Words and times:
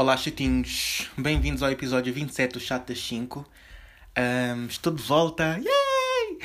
Olá, 0.00 0.16
chatinhos. 0.16 1.10
Bem-vindos 1.14 1.62
ao 1.62 1.70
episódio 1.70 2.10
27 2.10 2.54
do 2.54 2.58
Chat 2.58 2.88
das 2.88 2.98
5. 3.06 3.46
Um, 4.56 4.64
estou 4.64 4.94
de 4.94 5.02
volta. 5.02 5.60
Yay! 5.62 6.38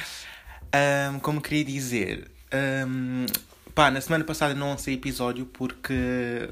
Um, 1.13 1.19
como 1.19 1.39
queria 1.39 1.63
dizer, 1.63 2.29
um, 2.85 3.25
pá, 3.73 3.89
na 3.89 4.01
semana 4.01 4.25
passada 4.25 4.53
não 4.53 4.71
lancei 4.71 4.95
episódio 4.95 5.45
porque. 5.45 6.49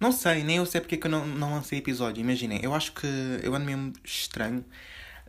Não 0.00 0.10
sei, 0.10 0.42
nem 0.42 0.56
eu 0.56 0.66
sei 0.66 0.80
porque 0.80 0.96
é 0.96 0.98
que 0.98 1.06
eu 1.06 1.10
não, 1.12 1.24
não 1.24 1.54
lancei 1.54 1.78
episódio. 1.78 2.20
Imaginem, 2.20 2.58
eu 2.60 2.74
acho 2.74 2.90
que 2.90 3.06
eu 3.44 3.54
ando 3.54 3.66
mesmo 3.66 3.92
estranho 4.02 4.64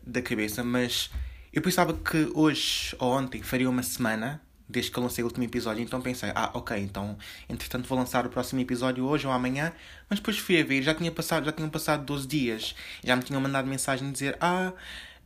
da 0.01 0.19
cabeça, 0.19 0.63
mas 0.63 1.11
eu 1.53 1.61
pensava 1.61 1.93
que 1.93 2.31
hoje 2.33 2.95
ou 2.97 3.15
ontem 3.15 3.43
faria 3.43 3.69
uma 3.69 3.83
semana 3.83 4.41
desde 4.71 4.91
que 4.91 4.97
eu 4.97 5.03
lancei 5.03 5.23
o 5.23 5.27
último 5.27 5.43
episódio, 5.43 5.83
então 5.83 6.01
pensei, 6.01 6.31
ah, 6.33 6.51
ok, 6.53 6.77
então 6.77 7.17
entretanto 7.49 7.87
vou 7.87 7.97
lançar 7.97 8.25
o 8.25 8.29
próximo 8.29 8.61
episódio 8.61 9.05
hoje 9.05 9.27
ou 9.27 9.33
amanhã, 9.33 9.71
mas 10.09 10.19
depois 10.19 10.37
fui 10.37 10.59
a 10.59 10.63
ver, 10.63 10.81
já 10.81 10.93
tinha 10.95 11.11
passado, 11.11 11.45
já 11.45 11.51
tinham 11.51 11.69
passado 11.69 12.05
12 12.05 12.27
dias, 12.27 12.75
já 13.03 13.15
me 13.15 13.23
tinham 13.23 13.41
mandado 13.41 13.67
mensagem 13.67 14.11
dizer, 14.11 14.37
ah, 14.39 14.73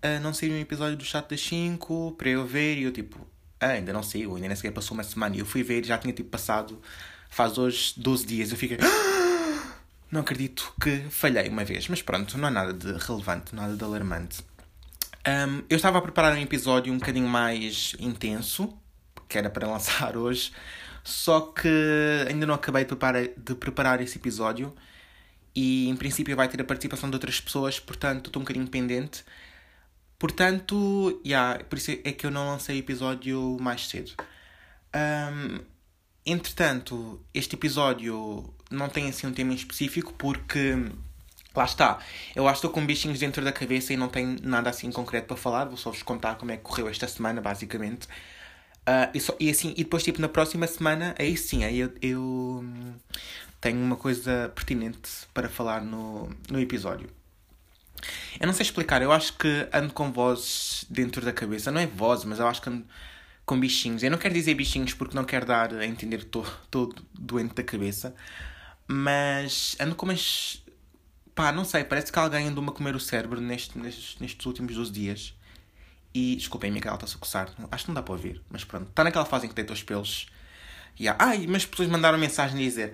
uh, 0.03 0.21
não 0.21 0.33
saiu 0.33 0.53
um 0.53 0.59
episódio 0.59 0.97
do 0.97 1.03
chat 1.03 1.29
das 1.29 1.41
5 1.41 2.13
para 2.17 2.29
eu 2.29 2.45
ver, 2.45 2.77
e 2.77 2.83
eu 2.83 2.91
tipo, 2.91 3.25
ah, 3.59 3.67
ainda 3.67 3.93
não 3.93 4.03
saiu, 4.03 4.35
ainda 4.35 4.47
nem 4.47 4.55
sequer 4.55 4.71
passou 4.71 4.95
uma 4.95 5.03
semana, 5.03 5.35
e 5.35 5.39
eu 5.39 5.45
fui 5.45 5.63
ver 5.63 5.85
já 5.85 5.97
tinha 5.97 6.13
tipo 6.13 6.29
passado, 6.29 6.81
faz 7.29 7.57
hoje 7.57 7.93
12 7.97 8.25
dias, 8.25 8.51
eu 8.51 8.57
fiquei, 8.57 8.77
não 10.11 10.21
acredito 10.21 10.73
que 10.81 11.05
falhei 11.09 11.47
uma 11.47 11.63
vez, 11.63 11.87
mas 11.87 12.01
pronto, 12.01 12.37
não 12.37 12.47
é 12.47 12.51
nada 12.51 12.73
de 12.73 12.91
relevante, 13.05 13.55
nada 13.55 13.75
de 13.75 13.83
alarmante. 13.83 14.43
Um, 15.27 15.63
eu 15.67 15.77
estava 15.77 15.97
a 15.97 16.01
preparar 16.01 16.37
um 16.37 16.41
episódio 16.41 16.93
um 16.93 16.99
bocadinho 16.99 17.27
mais 17.27 17.95
intenso, 17.99 18.71
que 19.27 19.37
era 19.37 19.49
para 19.49 19.67
lançar 19.69 20.17
hoje, 20.17 20.51
só 21.03 21.41
que 21.41 21.69
ainda 22.27 22.45
não 22.45 22.55
acabei 22.55 22.83
de 22.83 22.87
preparar, 22.87 23.27
de 23.27 23.55
preparar 23.55 24.01
esse 24.01 24.17
episódio 24.17 24.73
e 25.55 25.87
em 25.87 25.95
princípio 25.95 26.35
vai 26.35 26.47
ter 26.49 26.59
a 26.61 26.65
participação 26.65 27.09
de 27.09 27.15
outras 27.15 27.39
pessoas, 27.39 27.79
portanto 27.79 28.27
estou 28.27 28.41
um 28.41 28.43
bocadinho 28.43 28.67
pendente. 28.67 29.23
Portanto, 30.19 31.21
yeah, 31.25 31.63
por 31.65 31.77
isso 31.77 31.91
é 31.91 32.11
que 32.11 32.25
eu 32.25 32.31
não 32.31 32.47
lancei 32.47 32.77
o 32.77 32.79
episódio 32.79 33.57
mais 33.59 33.87
cedo. 33.87 34.11
Um, 34.95 35.59
entretanto, 36.25 37.21
este 37.33 37.55
episódio 37.55 38.53
não 38.71 38.89
tem 38.89 39.09
assim 39.09 39.27
um 39.27 39.33
tema 39.33 39.51
em 39.53 39.55
específico 39.55 40.13
porque 40.13 40.73
lá 41.55 41.65
está. 41.65 41.99
Eu 42.35 42.47
acho 42.47 42.61
que 42.61 42.67
estou 42.67 42.71
com 42.71 42.85
bichinhos 42.85 43.19
dentro 43.19 43.43
da 43.43 43.51
cabeça 43.51 43.93
e 43.93 43.97
não 43.97 44.09
tenho 44.09 44.37
nada 44.41 44.69
assim 44.69 44.91
concreto 44.91 45.27
para 45.27 45.37
falar. 45.37 45.65
Vou 45.65 45.77
só 45.77 45.91
vos 45.91 46.03
contar 46.03 46.35
como 46.35 46.51
é 46.51 46.57
que 46.57 46.63
correu 46.63 46.89
esta 46.89 47.07
semana, 47.07 47.41
basicamente. 47.41 48.07
Uh, 48.87 49.09
e, 49.13 49.19
só, 49.19 49.35
e, 49.39 49.49
assim, 49.49 49.73
e 49.75 49.83
depois, 49.83 50.03
tipo, 50.03 50.21
na 50.21 50.29
próxima 50.29 50.67
semana, 50.67 51.15
aí 51.17 51.35
sim, 51.35 51.63
aí 51.63 51.79
eu, 51.79 51.91
eu 52.01 52.63
tenho 53.59 53.79
uma 53.81 53.95
coisa 53.95 54.51
pertinente 54.53 55.09
para 55.33 55.49
falar 55.49 55.81
no, 55.81 56.29
no 56.49 56.59
episódio. 56.59 57.09
Eu 58.39 58.45
não 58.45 58.53
sei 58.53 58.63
explicar, 58.63 59.01
eu 59.01 59.11
acho 59.11 59.33
que 59.37 59.67
ando 59.73 59.93
com 59.93 60.11
vozes 60.11 60.85
dentro 60.89 61.23
da 61.25 61.33
cabeça. 61.33 61.71
Não 61.71 61.81
é 61.81 61.87
voz, 61.87 62.23
mas 62.25 62.39
eu 62.39 62.47
acho 62.47 62.61
que 62.61 62.69
ando 62.69 62.85
com 63.45 63.59
bichinhos. 63.59 64.03
Eu 64.03 64.11
não 64.11 64.17
quero 64.17 64.33
dizer 64.33 64.53
bichinhos 64.53 64.93
porque 64.93 65.15
não 65.15 65.23
quero 65.23 65.45
dar 65.45 65.73
a 65.73 65.85
entender 65.85 66.19
que 66.19 66.25
estou 66.25 66.93
doente 67.13 67.55
da 67.55 67.63
cabeça. 67.63 68.15
Mas 68.87 69.75
ando 69.79 69.95
com 69.95 70.05
umas. 70.05 70.63
Pá, 71.33 71.51
não 71.51 71.65
sei, 71.65 71.83
parece 71.83 72.11
que 72.11 72.19
alguém 72.19 72.47
andou-me 72.47 72.69
a 72.69 72.73
comer 72.73 72.95
o 72.95 72.99
cérebro 72.99 73.41
neste, 73.41 73.77
nestes, 73.77 74.17
nestes 74.19 74.45
últimos 74.45 74.75
12 74.75 74.91
dias. 74.91 75.34
E 76.15 76.37
desculpem, 76.37 76.71
minha 76.71 76.81
cara 76.81 76.95
está-se 76.95 77.17
a 77.17 77.19
coçar. 77.19 77.49
Acho 77.69 77.83
que 77.83 77.89
não 77.89 77.95
dá 77.95 78.01
para 78.01 78.13
ouvir, 78.13 78.41
mas 78.49 78.63
pronto. 78.63 78.87
Está 78.87 79.03
naquela 79.03 79.25
fase 79.25 79.47
em 79.47 79.49
que 79.49 79.55
deita 79.55 79.73
os 79.73 79.83
pelos. 79.83 80.27
E 80.97 81.09
há, 81.09 81.15
ai, 81.19 81.45
mas 81.45 81.65
pessoas 81.65 81.89
mandaram 81.89 82.17
mensagem 82.17 82.55
a 82.55 82.61
dizer: 82.61 82.93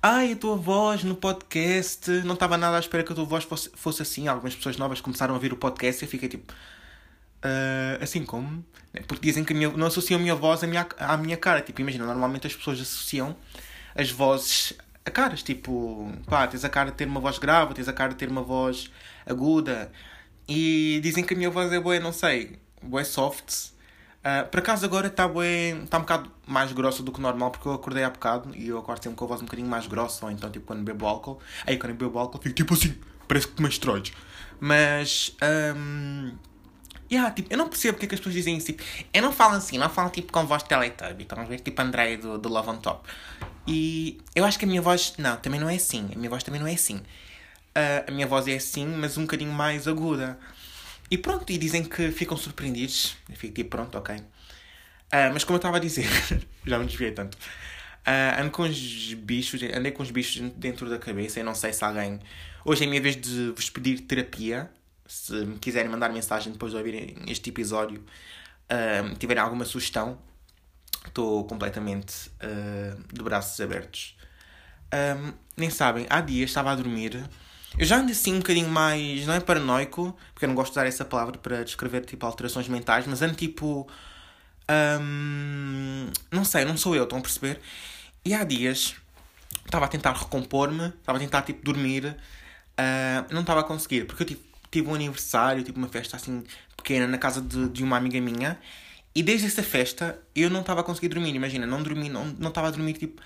Ai, 0.00 0.34
a 0.34 0.36
tua 0.36 0.54
voz 0.54 1.02
no 1.02 1.16
podcast. 1.16 2.08
Não 2.24 2.34
estava 2.34 2.56
nada 2.56 2.76
à 2.76 2.78
espera 2.78 3.02
que 3.02 3.10
a 3.10 3.14
tua 3.16 3.24
voz 3.24 3.42
fosse, 3.42 3.70
fosse 3.74 4.02
assim. 4.02 4.28
Algumas 4.28 4.54
pessoas 4.54 4.76
novas 4.76 5.00
começaram 5.00 5.34
a 5.34 5.36
ouvir 5.36 5.52
o 5.52 5.56
podcast 5.56 6.04
e 6.04 6.06
eu 6.06 6.08
fiquei 6.08 6.28
tipo. 6.28 6.52
Uh, 6.52 8.00
assim 8.00 8.24
como? 8.24 8.64
Porque 9.08 9.26
dizem 9.26 9.42
que 9.42 9.52
minha, 9.52 9.68
não 9.70 9.88
associam 9.88 10.20
a 10.20 10.22
minha 10.22 10.36
voz 10.36 10.62
à 10.62 10.68
minha, 10.68 10.86
à 10.96 11.16
minha 11.16 11.36
cara. 11.36 11.60
Tipo, 11.62 11.80
imagina, 11.80 12.06
normalmente 12.06 12.46
as 12.46 12.54
pessoas 12.54 12.80
associam 12.80 13.34
as 13.96 14.12
vozes 14.12 14.74
a 15.04 15.10
caras. 15.10 15.42
Tipo, 15.42 16.12
pá, 16.24 16.46
tens 16.46 16.64
a 16.64 16.68
cara 16.68 16.92
de 16.92 16.98
ter 16.98 17.08
uma 17.08 17.18
voz 17.18 17.36
grave, 17.36 17.74
tens 17.74 17.88
a 17.88 17.92
cara 17.92 18.10
de 18.10 18.16
ter 18.16 18.28
uma 18.28 18.42
voz 18.42 18.88
aguda. 19.26 19.90
E 20.52 20.98
dizem 21.00 21.22
que 21.22 21.32
a 21.32 21.36
minha 21.36 21.48
voz 21.48 21.72
é 21.72 21.78
boa, 21.78 22.00
não 22.00 22.12
sei, 22.12 22.58
boa 22.82 23.04
soft. 23.04 23.70
Uh, 24.18 24.46
por 24.50 24.58
acaso 24.58 24.84
agora 24.84 25.06
está 25.06 25.30
está 25.84 25.96
um 25.96 26.00
bocado 26.00 26.30
mais 26.44 26.72
grossa 26.72 27.04
do 27.04 27.12
que 27.12 27.20
normal 27.20 27.52
porque 27.52 27.68
eu 27.68 27.72
acordei 27.72 28.02
há 28.02 28.10
bocado 28.10 28.54
e 28.56 28.66
eu 28.66 28.76
acordo 28.76 29.00
sempre 29.00 29.16
com 29.16 29.24
a 29.24 29.28
voz 29.28 29.40
um 29.40 29.44
bocadinho 29.44 29.68
mais 29.68 29.86
grossa 29.86 30.26
ou 30.26 30.30
então 30.30 30.50
tipo 30.50 30.66
quando 30.66 30.82
bebo 30.82 31.06
álcool. 31.06 31.38
Aí 31.64 31.78
quando 31.78 31.94
bebo 31.94 32.18
álcool 32.18 32.42
fico 32.42 32.56
tipo 32.56 32.74
assim, 32.74 32.98
parece 33.28 33.46
que 33.46 33.62
me 33.62 33.68
esteroides. 33.68 34.12
Mas 34.58 35.36
um, 35.76 36.32
yeah, 37.08 37.30
tipo, 37.30 37.52
eu 37.52 37.56
não 37.56 37.68
percebo 37.68 37.94
porque 37.94 38.06
é 38.06 38.08
que 38.08 38.14
as 38.16 38.20
pessoas 38.20 38.34
dizem. 38.34 38.58
Tipo, 38.58 38.82
eu 39.14 39.22
não 39.22 39.30
falo 39.30 39.54
assim, 39.54 39.78
não 39.78 39.88
falo 39.88 40.10
tipo 40.10 40.32
com 40.32 40.44
voz 40.46 40.64
de 40.64 40.68
Teletubby, 40.68 41.22
estão 41.22 41.38
a 41.38 41.44
ver? 41.44 41.60
Tipo 41.60 41.80
André 41.80 42.16
do, 42.16 42.38
do 42.38 42.48
Love 42.48 42.70
on 42.70 42.76
Top. 42.78 43.08
E 43.68 44.18
eu 44.34 44.44
acho 44.44 44.58
que 44.58 44.64
a 44.64 44.68
minha 44.68 44.82
voz, 44.82 45.14
não, 45.16 45.36
também 45.36 45.60
não 45.60 45.70
é 45.70 45.76
assim. 45.76 46.10
A 46.12 46.18
minha 46.18 46.28
voz 46.28 46.42
também 46.42 46.60
não 46.60 46.66
é 46.66 46.74
assim. 46.74 47.00
Uh, 47.70 48.08
a 48.08 48.10
minha 48.10 48.26
voz 48.26 48.48
é 48.48 48.54
assim, 48.54 48.86
mas 48.86 49.16
um 49.16 49.22
bocadinho 49.22 49.52
mais 49.52 49.86
aguda. 49.86 50.38
E 51.10 51.18
pronto, 51.18 51.50
e 51.50 51.58
dizem 51.58 51.84
que 51.84 52.10
ficam 52.10 52.36
surpreendidos. 52.36 53.16
Eu 53.28 53.36
fico 53.36 53.54
tipo, 53.54 53.70
pronto, 53.70 53.96
ok. 53.96 54.16
Uh, 54.16 54.22
mas 55.32 55.44
como 55.44 55.56
eu 55.56 55.58
estava 55.58 55.76
a 55.76 55.80
dizer, 55.80 56.06
já 56.64 56.78
me 56.78 56.86
desviei 56.86 57.12
tanto. 57.12 57.36
Uh, 57.36 58.40
ando 58.40 58.50
com 58.50 58.62
os 58.62 59.14
bichos, 59.14 59.60
andei 59.62 59.92
com 59.92 60.02
os 60.02 60.10
bichos 60.10 60.40
dentro 60.56 60.88
da 60.88 60.98
cabeça 60.98 61.40
e 61.40 61.42
não 61.42 61.54
sei 61.54 61.72
se 61.72 61.84
alguém. 61.84 62.20
Hoje 62.64 62.84
é 62.84 62.86
a 62.86 62.88
minha 62.88 63.00
vez 63.02 63.16
de 63.16 63.50
vos 63.50 63.68
pedir 63.70 64.00
terapia. 64.00 64.70
Se 65.06 65.32
me 65.32 65.58
quiserem 65.58 65.90
mandar 65.90 66.10
mensagem 66.10 66.52
depois 66.52 66.72
de 66.72 66.78
ouvirem 66.78 67.16
este 67.26 67.50
episódio, 67.50 68.04
uh, 68.70 69.14
tiverem 69.16 69.42
alguma 69.42 69.64
sugestão, 69.64 70.18
estou 71.06 71.44
completamente 71.44 72.30
uh, 72.42 73.02
de 73.12 73.22
braços 73.22 73.60
abertos. 73.60 74.16
Um, 74.92 75.32
nem 75.56 75.70
sabem, 75.70 76.06
há 76.08 76.20
dias 76.20 76.50
estava 76.50 76.72
a 76.72 76.74
dormir 76.74 77.28
eu 77.78 77.86
já 77.86 77.98
ando 77.98 78.12
assim 78.12 78.34
um 78.34 78.38
bocadinho 78.38 78.68
mais. 78.68 79.26
Não 79.26 79.34
é 79.34 79.40
paranoico, 79.40 80.16
porque 80.34 80.44
eu 80.44 80.48
não 80.48 80.54
gosto 80.54 80.72
de 80.72 80.78
usar 80.78 80.86
essa 80.86 81.04
palavra 81.04 81.38
para 81.38 81.64
descrever 81.64 82.04
tipo 82.04 82.24
alterações 82.26 82.68
mentais, 82.68 83.06
mas 83.06 83.22
ando 83.22 83.34
tipo. 83.34 83.88
não 86.30 86.44
sei, 86.44 86.64
não 86.64 86.76
sou 86.76 86.94
eu, 86.94 87.04
estão 87.04 87.18
a 87.18 87.22
perceber? 87.22 87.60
E 88.24 88.34
há 88.34 88.44
dias 88.44 88.96
estava 89.64 89.84
a 89.84 89.88
tentar 89.88 90.12
recompor-me, 90.12 90.88
estava 90.88 91.18
a 91.18 91.20
tentar 91.20 91.42
tipo 91.42 91.64
dormir, 91.64 92.04
uh, 92.06 93.32
não 93.34 93.42
estava 93.42 93.60
a 93.60 93.64
conseguir, 93.64 94.04
porque 94.04 94.22
eu 94.22 94.26
tipo, 94.26 94.42
tive 94.70 94.88
um 94.88 94.94
aniversário, 94.94 95.62
tipo 95.62 95.78
uma 95.78 95.88
festa 95.88 96.16
assim 96.16 96.44
pequena 96.76 97.06
na 97.06 97.18
casa 97.18 97.40
de, 97.40 97.68
de 97.68 97.82
uma 97.82 97.96
amiga 97.96 98.20
minha, 98.20 98.58
e 99.14 99.22
desde 99.22 99.46
essa 99.46 99.62
festa 99.62 100.20
eu 100.34 100.50
não 100.50 100.60
estava 100.60 100.80
a 100.80 100.84
conseguir 100.84 101.08
dormir. 101.08 101.34
Imagina, 101.34 101.66
não 101.66 101.82
dormi, 101.82 102.08
não 102.08 102.48
estava 102.48 102.68
a 102.68 102.70
dormir 102.70 102.94
tipo 102.94 103.20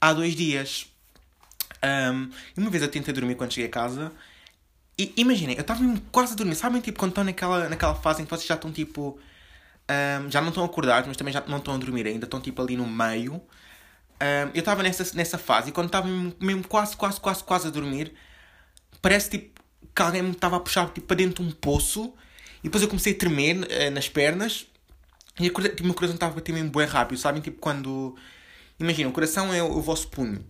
há 0.00 0.12
dois 0.12 0.34
dias. 0.34 0.86
Um, 1.84 2.30
uma 2.56 2.70
vez 2.70 2.82
eu 2.82 2.88
tentei 2.88 3.14
dormir 3.14 3.34
quando 3.34 3.52
cheguei 3.52 3.68
a 3.68 3.72
casa. 3.72 4.12
E 4.98 5.12
imaginem, 5.16 5.54
eu 5.56 5.60
estava 5.60 5.80
quase 6.10 6.32
a 6.32 6.36
dormir. 6.36 6.56
Sabem, 6.56 6.80
tipo, 6.80 6.98
quando 6.98 7.12
estão 7.12 7.24
naquela, 7.24 7.68
naquela 7.68 7.94
fase 7.94 8.22
em 8.22 8.24
que 8.24 8.30
vocês 8.30 8.46
já 8.46 8.54
estão 8.54 8.72
tipo. 8.72 9.18
Um, 9.90 10.30
já 10.30 10.40
não 10.40 10.48
estão 10.48 10.64
acordados, 10.64 11.08
mas 11.08 11.16
também 11.16 11.32
já 11.32 11.42
não 11.46 11.58
estão 11.58 11.74
a 11.74 11.78
dormir 11.78 12.06
ainda, 12.06 12.26
estão 12.26 12.40
tipo 12.40 12.60
ali 12.60 12.76
no 12.76 12.86
meio. 12.86 13.34
Um, 13.34 14.50
eu 14.52 14.60
estava 14.60 14.82
nessa, 14.82 15.16
nessa 15.16 15.38
fase 15.38 15.70
e 15.70 15.72
quando 15.72 15.86
estava 15.86 16.06
mesmo, 16.40 16.66
quase, 16.66 16.96
quase, 16.96 17.20
quase, 17.20 17.42
quase 17.44 17.68
a 17.68 17.70
dormir, 17.70 18.12
parece 19.00 19.30
tipo 19.30 19.62
que 19.94 20.02
alguém 20.02 20.22
me 20.22 20.32
estava 20.32 20.56
a 20.56 20.60
puxar 20.60 20.90
tipo, 20.90 21.06
para 21.06 21.16
dentro 21.16 21.42
de 21.42 21.48
um 21.48 21.52
poço 21.52 22.12
e 22.58 22.64
depois 22.64 22.82
eu 22.82 22.88
comecei 22.88 23.14
a 23.14 23.16
tremer 23.16 23.56
uh, 23.56 23.90
nas 23.92 24.08
pernas 24.08 24.66
e 25.40 25.44
tipo, 25.44 25.60
o 25.60 25.86
meu 25.86 25.94
coração 25.94 26.16
estava 26.16 26.32
a 26.32 26.34
bater 26.34 26.52
mesmo 26.52 26.70
bem 26.70 26.86
rápido, 26.86 27.18
sabem? 27.18 27.40
Tipo 27.40 27.58
quando. 27.58 28.14
Imagina, 28.78 29.08
o 29.08 29.12
coração 29.12 29.54
é 29.54 29.62
o, 29.62 29.78
o 29.78 29.80
vosso 29.80 30.08
punho 30.08 30.44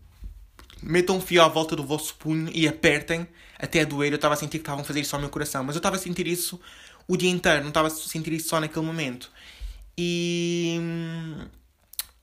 metam 0.83 1.17
um 1.17 1.21
fio 1.21 1.43
à 1.43 1.49
volta 1.49 1.75
do 1.75 1.85
vosso 1.85 2.15
punho 2.15 2.51
e 2.55 2.69
apertem 2.69 3.27
até 3.59 3.85
doer. 3.85 4.13
Eu 4.13 4.17
estava 4.17 4.35
a 4.35 4.37
sentir 4.37 4.59
que 4.59 4.63
estavam 4.63 4.83
a 4.83 4.85
fazer 4.85 5.01
isso 5.01 5.15
ao 5.15 5.21
meu 5.21 5.31
coração, 5.31 5.65
mas 5.65 5.75
eu 5.75 5.81
estava 5.81 5.97
a 5.97 5.99
sentir 5.99 6.27
isso 6.27 6.61
o 7.07 7.17
dia 7.17 7.31
inteiro, 7.31 7.63
não 7.63 7.69
estava 7.69 7.89
a 7.89 7.91
sentir 7.91 8.33
isso 8.33 8.49
só 8.49 8.61
naquele 8.61 8.85
momento. 8.85 9.31
E. 9.97 10.79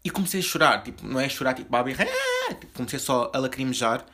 E 0.03 0.09
comecei 0.11 0.39
a 0.39 0.43
chorar, 0.43 0.83
tipo, 0.83 1.05
não 1.05 1.19
é 1.19 1.27
chorar 1.27 1.55
tipo 1.55 1.67
babi, 1.67 1.95
tipo, 1.95 2.73
comecei 2.73 2.99
só 2.99 3.31
a 3.33 3.39
lacrimejar. 3.39 4.05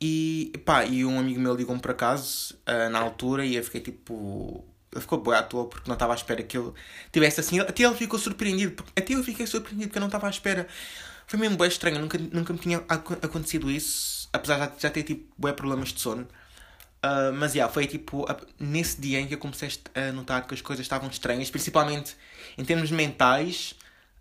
E 0.00 0.52
pá, 0.64 0.84
e 0.84 1.04
um 1.04 1.18
amigo 1.18 1.40
meu 1.40 1.54
ligou-me 1.54 1.80
para 1.80 1.94
casa 1.94 2.54
uh, 2.68 2.90
na 2.90 3.00
altura 3.00 3.44
e 3.44 3.56
eu 3.56 3.64
fiquei 3.64 3.80
tipo. 3.80 4.64
Ele 4.92 5.00
ficou 5.02 5.20
boa 5.20 5.38
à 5.38 5.42
toa 5.42 5.66
porque 5.66 5.88
não 5.88 5.94
estava 5.94 6.12
à 6.14 6.16
espera 6.16 6.42
que 6.42 6.56
ele 6.56 6.72
tivesse 7.12 7.40
assim. 7.40 7.58
Até 7.60 7.82
ele 7.82 7.94
ficou 7.94 8.18
surpreendido, 8.18 8.84
até 8.96 9.14
eu 9.14 9.24
fiquei 9.24 9.46
surpreendido 9.46 9.88
porque 9.88 9.98
eu 9.98 10.00
não 10.00 10.08
estava 10.08 10.26
à 10.26 10.30
espera 10.30 10.66
foi 11.28 11.38
mesmo 11.38 11.58
bem 11.58 11.68
estranho, 11.68 12.00
nunca, 12.00 12.18
nunca 12.18 12.52
me 12.54 12.58
tinha 12.58 12.78
acontecido 12.88 13.70
isso, 13.70 14.28
apesar 14.32 14.66
de 14.66 14.80
já 14.80 14.88
ter 14.88 15.02
tipo 15.02 15.30
bem 15.38 15.52
problemas 15.52 15.90
de 15.90 16.00
sono. 16.00 16.22
Uh, 17.04 17.32
mas 17.34 17.54
yeah, 17.54 17.72
foi 17.72 17.86
tipo 17.86 18.26
nesse 18.58 18.98
dia 19.00 19.20
em 19.20 19.28
que 19.28 19.34
eu 19.34 19.38
comecei 19.38 19.70
a 19.94 20.10
notar 20.10 20.46
que 20.46 20.54
as 20.54 20.62
coisas 20.62 20.84
estavam 20.84 21.08
estranhas, 21.10 21.50
principalmente 21.50 22.16
em 22.56 22.64
termos 22.64 22.90
mentais. 22.90 23.74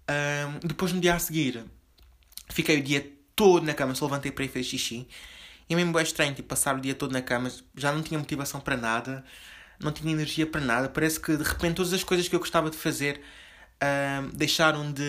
Uh, 0.04 0.68
depois 0.68 0.92
no 0.92 1.00
dia 1.00 1.16
a 1.16 1.20
seguir, 1.20 1.64
fiquei 2.50 2.80
o 2.80 2.84
dia 2.84 3.10
todo 3.36 3.66
na 3.66 3.74
cama, 3.74 3.96
só 3.96 4.06
levantei 4.06 4.32
para 4.32 4.44
ir 4.44 4.50
fazer 4.50 4.64
xixi. 4.66 5.08
E 5.70 5.74
é 5.74 5.78
mesmo 5.78 5.94
bem 5.94 6.04
estranho, 6.04 6.34
tipo, 6.36 6.50
passar 6.50 6.76
o 6.76 6.82
dia 6.82 6.94
todo 6.94 7.14
na 7.14 7.22
cama, 7.22 7.50
já 7.76 7.92
não 7.94 8.02
tinha 8.04 8.20
motivação 8.20 8.60
para 8.60 8.76
nada, 8.76 9.24
não 9.80 9.94
tinha 9.94 10.12
energia 10.12 10.46
para 10.46 10.60
nada. 10.60 10.90
Parece 10.90 11.22
que 11.22 11.38
de 11.38 11.44
repente 11.44 11.76
todas 11.76 11.94
as 11.94 12.04
coisas 12.04 12.28
que 12.28 12.36
eu 12.36 12.40
gostava 12.40 12.70
de 12.70 12.76
fazer 12.76 13.22
uh, 13.82 14.28
deixaram 14.36 14.92
de, 14.92 15.04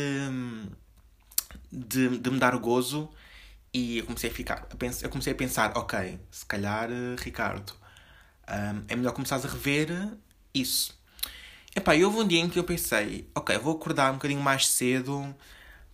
de, 1.70 2.18
de 2.18 2.30
me 2.30 2.38
dar 2.38 2.56
gozo. 2.56 3.10
E 3.72 3.98
eu 3.98 4.06
comecei 4.06 4.30
a 4.30 4.32
ficar, 4.32 4.66
eu 5.02 5.10
comecei 5.10 5.32
a 5.32 5.36
pensar, 5.36 5.76
ok, 5.76 6.18
se 6.30 6.46
calhar, 6.46 6.88
Ricardo, 7.18 7.72
um, 8.48 8.84
é 8.88 8.96
melhor 8.96 9.12
começares 9.12 9.44
a 9.44 9.48
rever 9.48 9.90
isso. 10.54 10.98
Epá, 11.76 11.94
e 11.94 12.04
houve 12.04 12.18
um 12.18 12.26
dia 12.26 12.40
em 12.40 12.48
que 12.48 12.58
eu 12.58 12.64
pensei, 12.64 13.28
ok, 13.34 13.56
vou 13.58 13.74
acordar 13.76 14.10
um 14.10 14.14
bocadinho 14.14 14.40
mais 14.40 14.66
cedo 14.68 15.34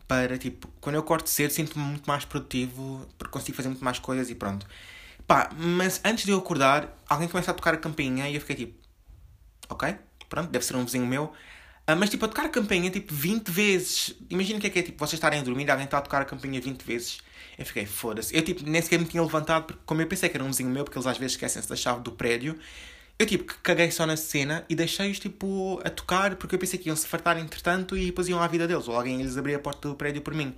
para, 0.08 0.38
tipo, 0.38 0.68
quando 0.80 0.96
eu 0.96 1.00
acordo 1.02 1.26
cedo 1.28 1.50
sinto-me 1.52 1.84
muito 1.84 2.06
mais 2.06 2.24
produtivo, 2.24 3.06
porque 3.18 3.32
consigo 3.32 3.56
fazer 3.56 3.68
muito 3.68 3.84
mais 3.84 3.98
coisas 3.98 4.30
e 4.30 4.34
pronto. 4.34 4.66
Pá, 5.26 5.50
mas 5.56 6.00
antes 6.04 6.24
de 6.24 6.32
eu 6.32 6.38
acordar, 6.38 6.88
alguém 7.08 7.28
começa 7.28 7.50
a 7.50 7.54
tocar 7.54 7.74
a 7.74 7.78
campainha 7.78 8.28
e 8.28 8.34
eu 8.34 8.40
fiquei 8.40 8.56
tipo, 8.56 8.78
ok, 9.68 9.96
pronto, 10.28 10.50
deve 10.50 10.64
ser 10.64 10.76
um 10.76 10.84
vizinho 10.84 11.06
meu. 11.06 11.32
Uh, 11.88 11.94
mas 11.96 12.08
tipo, 12.08 12.24
a 12.24 12.28
tocar 12.28 12.46
a 12.46 12.48
campainha 12.48 12.90
tipo 12.90 13.14
20 13.14 13.50
vezes. 13.50 14.14
Imagina 14.30 14.58
o 14.58 14.60
que 14.60 14.66
é 14.66 14.70
que 14.70 14.78
é 14.78 14.82
tipo, 14.82 14.98
vocês 14.98 15.14
estarem 15.14 15.40
a 15.40 15.42
dormir 15.42 15.66
e 15.66 15.70
alguém 15.70 15.84
está 15.84 15.98
a 15.98 16.00
tocar 16.00 16.22
a 16.22 16.24
campainha 16.24 16.60
20 16.60 16.82
vezes. 16.82 17.18
Eu 17.58 17.66
fiquei, 17.66 17.86
foda-se. 17.86 18.34
Eu 18.34 18.42
tipo, 18.42 18.68
nem 18.68 18.80
sequer 18.80 18.98
me 18.98 19.04
tinha 19.04 19.22
levantado, 19.22 19.64
porque 19.64 19.82
como 19.84 20.00
eu 20.00 20.06
pensei 20.06 20.28
que 20.28 20.36
era 20.36 20.44
um 20.44 20.48
vizinho 20.48 20.70
meu, 20.70 20.84
porque 20.84 20.98
eles 20.98 21.06
às 21.06 21.18
vezes 21.18 21.32
esquecem-se 21.32 21.68
da 21.68 21.76
chave 21.76 22.00
do 22.00 22.12
prédio, 22.12 22.58
eu 23.18 23.26
tipo, 23.26 23.44
caguei 23.62 23.90
só 23.90 24.06
na 24.06 24.16
cena 24.16 24.64
e 24.68 24.74
deixei-os 24.74 25.18
tipo 25.18 25.80
a 25.84 25.90
tocar, 25.90 26.34
porque 26.36 26.54
eu 26.54 26.58
pensei 26.58 26.78
que 26.78 26.88
iam 26.88 26.96
se 26.96 27.06
fartar 27.06 27.38
entretanto 27.38 27.96
e 27.96 28.06
depois 28.06 28.28
iam 28.28 28.42
à 28.42 28.46
vida 28.48 28.66
deles, 28.66 28.88
ou 28.88 28.96
alguém 28.96 29.22
lhes 29.22 29.36
abria 29.36 29.56
a 29.56 29.60
porta 29.60 29.88
do 29.88 29.94
prédio 29.94 30.20
por 30.22 30.34
mim. 30.34 30.54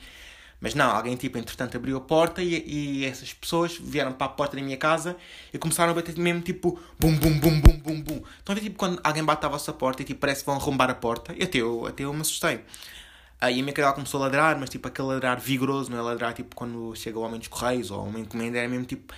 Mas 0.61 0.75
não, 0.75 0.91
alguém 0.91 1.17
tipo, 1.17 1.37
entretanto 1.39 1.77
abriu 1.77 1.97
a 1.97 2.01
porta 2.01 2.43
e, 2.43 2.63
e 2.67 3.05
essas 3.05 3.33
pessoas 3.35 3.77
vieram 3.77 4.13
para 4.13 4.27
a 4.27 4.31
porta 4.31 4.57
da 4.57 4.63
minha 4.63 4.77
casa 4.77 5.17
e 5.53 5.59
começaram 5.59 5.93
a 5.93 5.95
bater 5.95 6.17
mesmo 6.17 6.41
tipo 6.41 6.81
bum 6.99 7.15
bum 7.15 7.39
bum 7.39 7.61
bum 7.61 7.79
bum 7.79 8.01
bum. 8.01 8.23
Então 8.43 8.53
a 8.53 8.55
ver 8.55 8.63
tipo 8.63 8.77
quando 8.79 9.01
alguém 9.05 9.25
bate 9.25 9.45
à 9.45 9.49
vossa 9.49 9.73
porta 9.73 10.03
e 10.03 10.05
tipo 10.05 10.21
parece 10.21 10.41
que 10.41 10.47
vão 10.47 10.57
arrombar 10.57 10.91
a 10.91 10.95
porta, 10.95 11.35
e 11.39 11.43
até 11.45 11.59
eu, 11.59 11.87
até 11.87 12.05
eu 12.05 12.13
me 12.13 12.23
assustei. 12.23 12.65
Aí 13.41 13.61
a 13.61 13.63
minha 13.63 13.73
cadela 13.75 13.93
começou 13.93 14.19
a 14.21 14.25
ladrar, 14.25 14.59
mas 14.59 14.71
tipo 14.71 14.89
aquele 14.89 15.09
ladrar 15.09 15.39
vigoroso, 15.39 15.91
não 15.91 15.99
é 15.99 16.03
ladrar 16.03 16.33
tipo 16.33 16.57
quando 16.57 16.95
chega 16.97 17.19
o 17.19 17.23
homem 17.23 17.39
dos 17.39 17.49
correios 17.49 17.91
ou 17.91 18.05
uma 18.05 18.19
encomenda, 18.19 18.59
era 18.59 18.69
mesmo 18.69 18.87
tipo 18.87 19.13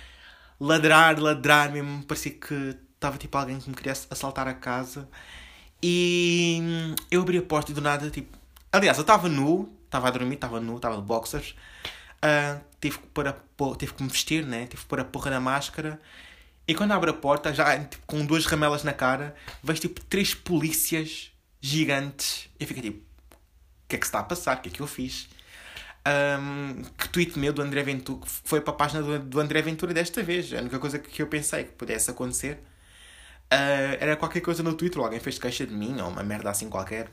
ladrar, 0.59 1.17
ladrar 1.19 1.71
mesmo, 1.71 2.03
parecia 2.03 2.33
que 2.33 2.75
estava 2.95 3.17
tipo 3.17 3.37
alguém 3.37 3.59
que 3.59 3.69
me 3.69 3.75
queria 3.75 3.93
assaltar 3.93 4.47
a 4.47 4.53
casa. 4.53 5.07
E 5.81 6.61
eu 7.09 7.21
abri 7.21 7.37
a 7.37 7.41
porta 7.41 7.71
e 7.71 7.73
do 7.75 7.81
nada, 7.81 8.09
tipo. 8.09 8.37
Aliás, 8.71 8.97
eu 8.97 9.01
estava 9.01 9.29
nu, 9.29 9.69
estava 9.89 10.07
a 10.07 10.11
dormir, 10.11 10.35
estava 10.35 10.59
nu, 10.59 10.77
estava 10.77 10.95
de 10.95 11.01
boxers. 11.01 11.55
Uh, 12.23 12.61
tive, 12.79 12.97
que 12.97 13.21
a, 13.21 13.35
tive 13.77 13.93
que 13.93 14.03
me 14.03 14.09
vestir, 14.09 14.45
né? 14.45 14.67
Tive 14.67 14.83
que 14.83 14.87
pôr 14.87 14.99
a 14.99 15.05
porra 15.05 15.31
na 15.31 15.39
máscara. 15.39 15.99
E 16.67 16.75
quando 16.75 16.91
abro 16.91 17.09
a 17.09 17.13
porta, 17.13 17.53
já 17.53 17.77
tipo, 17.79 18.05
com 18.05 18.25
duas 18.25 18.45
ramelas 18.45 18.83
na 18.83 18.93
cara, 18.93 19.35
vejo 19.63 19.81
tipo 19.81 20.01
três 20.05 20.33
polícias 20.33 21.31
gigantes. 21.59 22.49
E 22.59 22.65
fico 22.65 22.81
tipo: 22.81 23.09
que 23.89 23.95
é 23.95 23.99
que 23.99 24.05
se 24.05 24.09
está 24.09 24.19
a 24.19 24.23
passar? 24.23 24.57
O 24.57 24.61
que 24.61 24.69
é 24.69 24.71
que 24.71 24.79
eu 24.79 24.87
fiz? 24.87 25.27
Um, 26.07 26.83
que 26.97 27.09
tweet 27.09 27.37
meu 27.37 27.51
do 27.51 27.61
André 27.61 27.83
Ventura 27.83 28.21
foi 28.25 28.61
para 28.61 28.73
a 28.73 28.75
página 28.75 29.01
do, 29.01 29.19
do 29.19 29.39
André 29.39 29.61
Ventura 29.61 29.93
desta 29.93 30.23
vez. 30.23 30.53
A 30.53 30.59
única 30.59 30.79
coisa 30.79 30.99
que 30.99 31.21
eu 31.21 31.27
pensei 31.27 31.65
que 31.65 31.71
pudesse 31.71 32.09
acontecer 32.09 32.59
uh, 33.51 33.97
era 33.99 34.15
qualquer 34.15 34.41
coisa 34.41 34.61
no 34.61 34.75
Twitter. 34.75 35.01
Alguém 35.01 35.19
fez 35.19 35.39
queixa 35.39 35.65
de 35.65 35.73
mim 35.73 35.99
ou 35.99 36.07
uma 36.07 36.23
merda 36.23 36.51
assim 36.51 36.69
qualquer. 36.69 37.09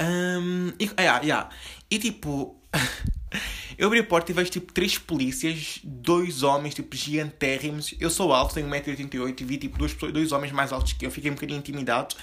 Um, 0.00 0.72
e, 0.78 0.90
yeah, 0.98 1.22
yeah. 1.22 1.50
e 1.90 1.98
tipo, 1.98 2.60
eu 3.78 3.86
abri 3.86 4.00
a 4.00 4.04
porta 4.04 4.32
e 4.32 4.34
vejo 4.34 4.50
tipo 4.50 4.72
três 4.72 4.98
polícias, 4.98 5.80
dois 5.84 6.42
homens 6.42 6.74
tipo 6.74 6.94
gigantérrimos. 6.96 7.94
Eu 8.00 8.10
sou 8.10 8.32
alto, 8.32 8.54
tenho 8.54 8.68
1,88m 8.68 9.40
e 9.40 9.44
vi 9.44 9.58
tipo 9.58 9.78
dois, 9.78 9.94
dois 9.94 10.32
homens 10.32 10.52
mais 10.52 10.72
altos 10.72 10.92
que 10.92 11.06
eu. 11.06 11.10
Fiquei 11.10 11.30
um 11.30 11.34
bocadinho 11.34 11.58
intimidado 11.58 12.14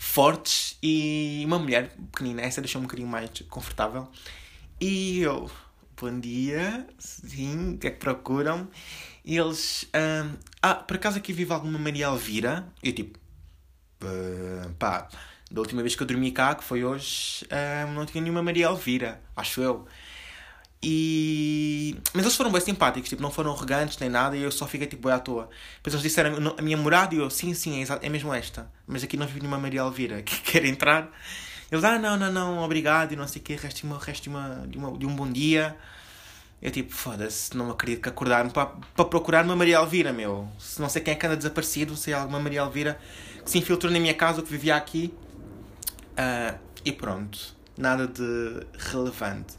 fortes 0.00 0.78
e 0.82 1.42
uma 1.44 1.58
mulher 1.58 1.94
pequenina. 2.10 2.40
Essa 2.40 2.62
deixou-me 2.62 2.86
um 2.86 2.88
bocadinho 2.88 3.08
mais 3.08 3.30
confortável. 3.50 4.08
E 4.80 5.20
eu, 5.20 5.50
bom 6.00 6.18
dia, 6.18 6.86
sim, 6.98 7.74
o 7.74 7.78
que 7.78 7.86
é 7.86 7.90
que 7.90 7.98
procuram? 7.98 8.66
E 9.22 9.36
eles, 9.36 9.86
um, 9.94 10.36
ah, 10.62 10.74
por 10.74 10.96
acaso 10.96 11.18
aqui 11.18 11.34
vive 11.34 11.52
alguma 11.52 11.78
Maria 11.78 12.06
Elvira? 12.06 12.66
Eu 12.82 12.94
tipo, 12.94 13.18
uh, 14.02 14.72
pá, 14.78 15.06
da 15.50 15.60
última 15.60 15.82
vez 15.82 15.96
que 15.96 16.02
eu 16.02 16.06
dormi 16.06 16.30
cá, 16.30 16.54
que 16.54 16.62
foi 16.62 16.84
hoje, 16.84 17.44
um, 17.88 17.92
não 17.92 18.06
tinha 18.06 18.22
nenhuma 18.22 18.42
Maria 18.42 18.66
Elvira, 18.66 19.20
acho 19.36 19.60
eu. 19.60 19.86
E... 20.82 21.94
Mas 22.14 22.24
eles 22.24 22.36
foram 22.36 22.50
bem 22.50 22.60
simpáticos, 22.60 23.10
tipo, 23.10 23.20
não 23.20 23.30
foram 23.30 23.52
arrogantes 23.52 23.98
nem 23.98 24.08
nada 24.08 24.34
e 24.36 24.42
eu 24.42 24.50
só 24.50 24.66
fiquei 24.66 24.86
tipo 24.86 25.08
bem 25.08 25.16
à 25.16 25.18
toa. 25.18 25.50
Depois 25.76 25.92
eles 25.92 26.02
disseram 26.02 26.54
a 26.56 26.62
minha 26.62 26.76
morada 26.76 27.14
e 27.14 27.18
eu, 27.18 27.28
sim, 27.28 27.52
sim, 27.52 27.82
é, 27.82 28.06
é 28.06 28.08
mesmo 28.08 28.32
esta. 28.32 28.70
Mas 28.86 29.02
aqui 29.02 29.16
não 29.16 29.26
vive 29.26 29.40
nenhuma 29.40 29.58
Maria 29.58 29.80
Elvira 29.80 30.22
que 30.24 30.40
quer 30.40 30.64
entrar. 30.64 31.10
Eles, 31.70 31.84
ah, 31.84 31.98
não, 31.98 32.16
não, 32.16 32.32
não, 32.32 32.58
obrigado 32.62 33.12
e 33.12 33.16
não 33.16 33.28
sei 33.28 33.40
o 33.40 33.44
quê, 33.44 33.56
resto, 33.56 33.84
uma, 33.86 33.98
resto 33.98 34.24
de, 34.24 34.28
uma, 34.30 34.66
de, 34.66 34.78
uma, 34.78 34.98
de 34.98 35.06
um 35.06 35.14
bom 35.14 35.30
dia. 35.30 35.76
Eu 36.62 36.70
tipo, 36.70 36.92
foda-se, 36.92 37.56
não 37.56 37.70
acredito 37.70 38.02
que 38.02 38.08
acordaram 38.08 38.50
para, 38.50 38.66
para 38.66 39.04
procurar 39.04 39.44
uma 39.44 39.56
Maria 39.56 39.76
Elvira, 39.76 40.12
meu. 40.12 40.48
Se 40.58 40.80
não 40.80 40.88
sei 40.88 41.02
quem 41.02 41.12
é 41.12 41.16
que 41.16 41.26
anda 41.26 41.36
desaparecido, 41.36 41.96
se 41.96 42.10
é 42.10 42.14
alguma 42.14 42.40
Maria 42.40 42.60
Elvira 42.60 43.00
que 43.44 43.50
se 43.50 43.58
infiltrou 43.58 43.92
na 43.92 43.98
minha 43.98 44.14
casa, 44.14 44.42
que 44.42 44.50
vivia 44.50 44.76
aqui. 44.76 45.12
Uh, 46.12 46.58
e 46.84 46.92
pronto, 46.92 47.56
nada 47.76 48.06
de 48.06 48.66
relevante. 48.78 49.54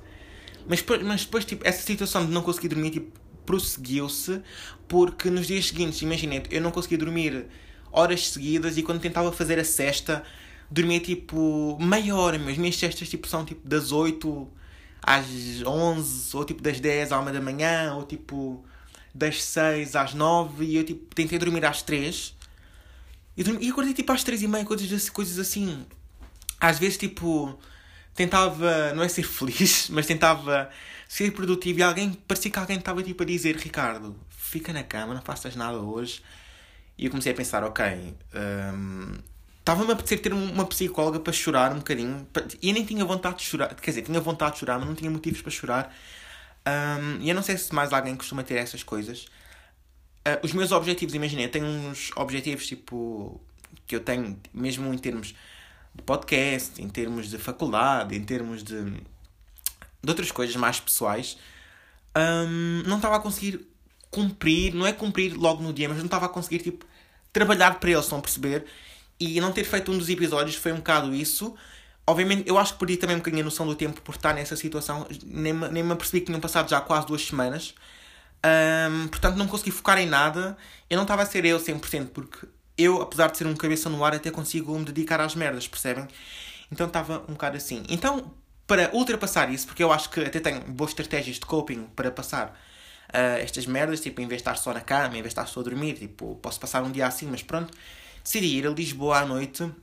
Mas, 0.67 0.83
mas 1.03 1.25
depois, 1.25 1.45
tipo, 1.45 1.67
essa 1.67 1.81
situação 1.81 2.25
de 2.25 2.31
não 2.31 2.41
conseguir 2.41 2.67
dormir, 2.69 2.91
tipo, 2.91 3.19
prosseguiu-se 3.45 4.41
porque 4.87 5.29
nos 5.29 5.47
dias 5.47 5.67
seguintes, 5.67 6.01
imaginem, 6.01 6.43
eu 6.49 6.61
não 6.61 6.71
conseguia 6.71 6.97
dormir 6.97 7.47
horas 7.91 8.29
seguidas 8.29 8.77
e 8.77 8.83
quando 8.83 9.01
tentava 9.01 9.31
fazer 9.31 9.59
a 9.59 9.63
cesta, 9.63 10.23
dormia 10.69 10.99
tipo 10.99 11.77
meia 11.79 12.15
hora. 12.15 12.37
As 12.37 12.57
minhas 12.57 12.77
cestas 12.77 13.09
tipo, 13.09 13.27
são 13.27 13.43
tipo 13.43 13.67
das 13.67 13.91
8 13.91 14.47
às 15.01 15.25
11, 15.65 16.37
ou 16.37 16.45
tipo 16.45 16.61
das 16.61 16.79
10 16.79 17.11
à 17.11 17.19
1 17.19 17.25
da 17.25 17.41
manhã, 17.41 17.93
ou 17.95 18.03
tipo 18.03 18.63
das 19.13 19.43
6 19.43 19.95
às 19.95 20.13
9 20.13 20.63
e 20.63 20.77
eu 20.77 20.83
tipo 20.85 21.13
tentei 21.13 21.37
dormir 21.37 21.65
às 21.65 21.81
3 21.81 22.35
e, 23.35 23.43
dormi, 23.43 23.65
e 23.65 23.69
acordei 23.69 23.93
tipo 23.93 24.11
às 24.11 24.23
3 24.23 24.43
e 24.43 24.47
meia, 24.47 24.65
coisas, 24.65 25.09
coisas 25.09 25.39
assim. 25.39 25.85
Às 26.61 26.79
vezes 26.79 26.97
tipo 26.97 27.59
tentava, 28.13 28.93
não 28.93 29.03
é 29.03 29.07
ser 29.07 29.23
feliz, 29.23 29.89
mas 29.91 30.05
tentava 30.05 30.69
ser 31.07 31.31
produtivo 31.31 31.79
e 31.79 31.83
alguém, 31.83 32.13
parecia 32.13 32.51
que 32.51 32.59
alguém 32.59 32.77
estava 32.77 33.03
tipo 33.03 33.23
a 33.23 33.25
dizer, 33.25 33.57
Ricardo, 33.57 34.15
fica 34.29 34.71
na 34.71 34.83
cama, 34.83 35.13
não 35.13 35.21
faças 35.21 35.55
nada 35.55 35.77
hoje. 35.77 36.21
E 36.97 37.05
eu 37.05 37.11
comecei 37.11 37.31
a 37.31 37.35
pensar, 37.35 37.63
ok, 37.63 38.15
um, 38.75 39.17
estava-me 39.59 39.89
a 39.89 39.93
apetecer 39.93 40.21
ter 40.21 40.33
uma 40.33 40.65
psicóloga 40.65 41.19
para 41.19 41.33
chorar 41.33 41.71
um 41.71 41.77
bocadinho. 41.77 42.27
E 42.61 42.69
eu 42.69 42.73
nem 42.73 42.85
tinha 42.85 43.03
vontade 43.03 43.37
de 43.39 43.43
chorar, 43.43 43.73
quer 43.75 43.91
dizer, 43.91 44.03
tinha 44.03 44.19
vontade 44.19 44.53
de 44.53 44.59
chorar, 44.59 44.77
mas 44.77 44.87
não 44.87 44.95
tinha 44.95 45.09
motivos 45.09 45.41
para 45.41 45.51
chorar. 45.51 45.95
Um, 46.67 47.21
e 47.21 47.29
eu 47.29 47.35
não 47.35 47.41
sei 47.41 47.57
se 47.57 47.73
mais 47.73 47.91
alguém 47.91 48.15
costuma 48.15 48.43
ter 48.43 48.55
essas 48.55 48.83
coisas. 48.83 49.25
Uh, 50.27 50.37
os 50.43 50.53
meus 50.53 50.71
objetivos, 50.71 51.15
imaginei, 51.15 51.45
eu 51.45 51.49
tenho 51.49 51.65
uns 51.65 52.11
objetivos 52.15 52.67
tipo 52.67 53.41
que 53.87 53.95
eu 53.95 53.99
tenho, 53.99 54.39
mesmo 54.53 54.93
em 54.93 54.97
termos 54.97 55.33
podcast, 56.05 56.81
em 56.81 56.89
termos 56.89 57.29
de 57.29 57.37
faculdade, 57.37 58.15
em 58.15 58.23
termos 58.23 58.63
de, 58.63 58.83
de 58.83 60.09
outras 60.09 60.31
coisas 60.31 60.55
mais 60.55 60.79
pessoais, 60.79 61.37
um, 62.15 62.83
não 62.87 62.97
estava 62.97 63.17
a 63.17 63.19
conseguir 63.19 63.67
cumprir, 64.09 64.73
não 64.73 64.85
é 64.85 64.93
cumprir 64.93 65.33
logo 65.35 65.63
no 65.63 65.73
dia, 65.73 65.87
mas 65.87 65.97
não 65.97 66.05
estava 66.05 66.25
a 66.25 66.29
conseguir 66.29 66.59
tipo, 66.59 66.85
trabalhar 67.31 67.79
para 67.79 67.91
eles, 67.91 68.03
estão 68.03 68.19
a 68.19 68.21
perceber? 68.21 68.65
E 69.19 69.39
não 69.39 69.51
ter 69.51 69.63
feito 69.63 69.91
um 69.91 69.97
dos 69.97 70.09
episódios 70.09 70.55
foi 70.55 70.71
um 70.71 70.77
bocado 70.77 71.13
isso. 71.13 71.55
Obviamente, 72.05 72.47
eu 72.47 72.57
acho 72.57 72.73
que 72.73 72.79
perdi 72.79 72.97
também 72.97 73.15
um 73.15 73.19
bocadinho 73.19 73.43
a 73.43 73.45
noção 73.45 73.65
do 73.65 73.75
tempo 73.75 74.01
por 74.01 74.15
estar 74.15 74.33
nessa 74.33 74.55
situação. 74.55 75.07
Nem, 75.23 75.53
nem 75.53 75.83
me 75.83 75.91
apercebi 75.91 76.21
que 76.21 76.25
tinham 76.25 76.41
passado 76.41 76.69
já 76.69 76.81
quase 76.81 77.05
duas 77.07 77.25
semanas. 77.25 77.75
Um, 78.43 79.07
portanto, 79.07 79.37
não 79.37 79.47
consegui 79.47 79.71
focar 79.71 79.99
em 79.99 80.07
nada. 80.07 80.57
Eu 80.89 80.97
não 80.97 81.03
estava 81.03 81.21
a 81.21 81.25
ser 81.25 81.45
eu 81.45 81.59
100%, 81.59 82.07
porque 82.07 82.47
eu, 82.77 83.01
apesar 83.01 83.29
de 83.31 83.37
ser 83.37 83.47
um 83.47 83.55
cabeça 83.55 83.89
no 83.89 84.03
ar, 84.03 84.13
até 84.15 84.31
consigo 84.31 84.77
me 84.77 84.85
dedicar 84.85 85.19
às 85.19 85.35
merdas, 85.35 85.67
percebem? 85.67 86.07
Então 86.71 86.87
estava 86.87 87.19
um 87.27 87.33
bocado 87.33 87.57
assim. 87.57 87.83
Então, 87.89 88.33
para 88.65 88.89
ultrapassar 88.93 89.51
isso, 89.51 89.67
porque 89.67 89.83
eu 89.83 89.91
acho 89.91 90.09
que 90.09 90.21
até 90.21 90.39
tenho 90.39 90.61
boas 90.61 90.91
estratégias 90.91 91.35
de 91.37 91.45
coping 91.45 91.83
para 91.95 92.09
passar 92.11 92.47
uh, 93.09 93.37
estas 93.41 93.65
merdas, 93.65 93.99
tipo, 93.99 94.21
em 94.21 94.27
vez 94.27 94.41
de 94.41 94.49
estar 94.49 94.55
só 94.55 94.73
na 94.73 94.81
cama, 94.81 95.17
em 95.17 95.21
vez 95.21 95.25
de 95.25 95.27
estar 95.29 95.45
só 95.45 95.59
a 95.59 95.63
dormir, 95.63 95.95
tipo, 95.95 96.35
posso 96.41 96.59
passar 96.59 96.81
um 96.81 96.91
dia 96.91 97.05
assim, 97.05 97.27
mas 97.27 97.43
pronto, 97.43 97.73
decidi 98.23 98.57
ir 98.57 98.67
a 98.67 98.69
Lisboa 98.69 99.19
à 99.19 99.25
noite 99.25 99.63
uh, 99.63 99.73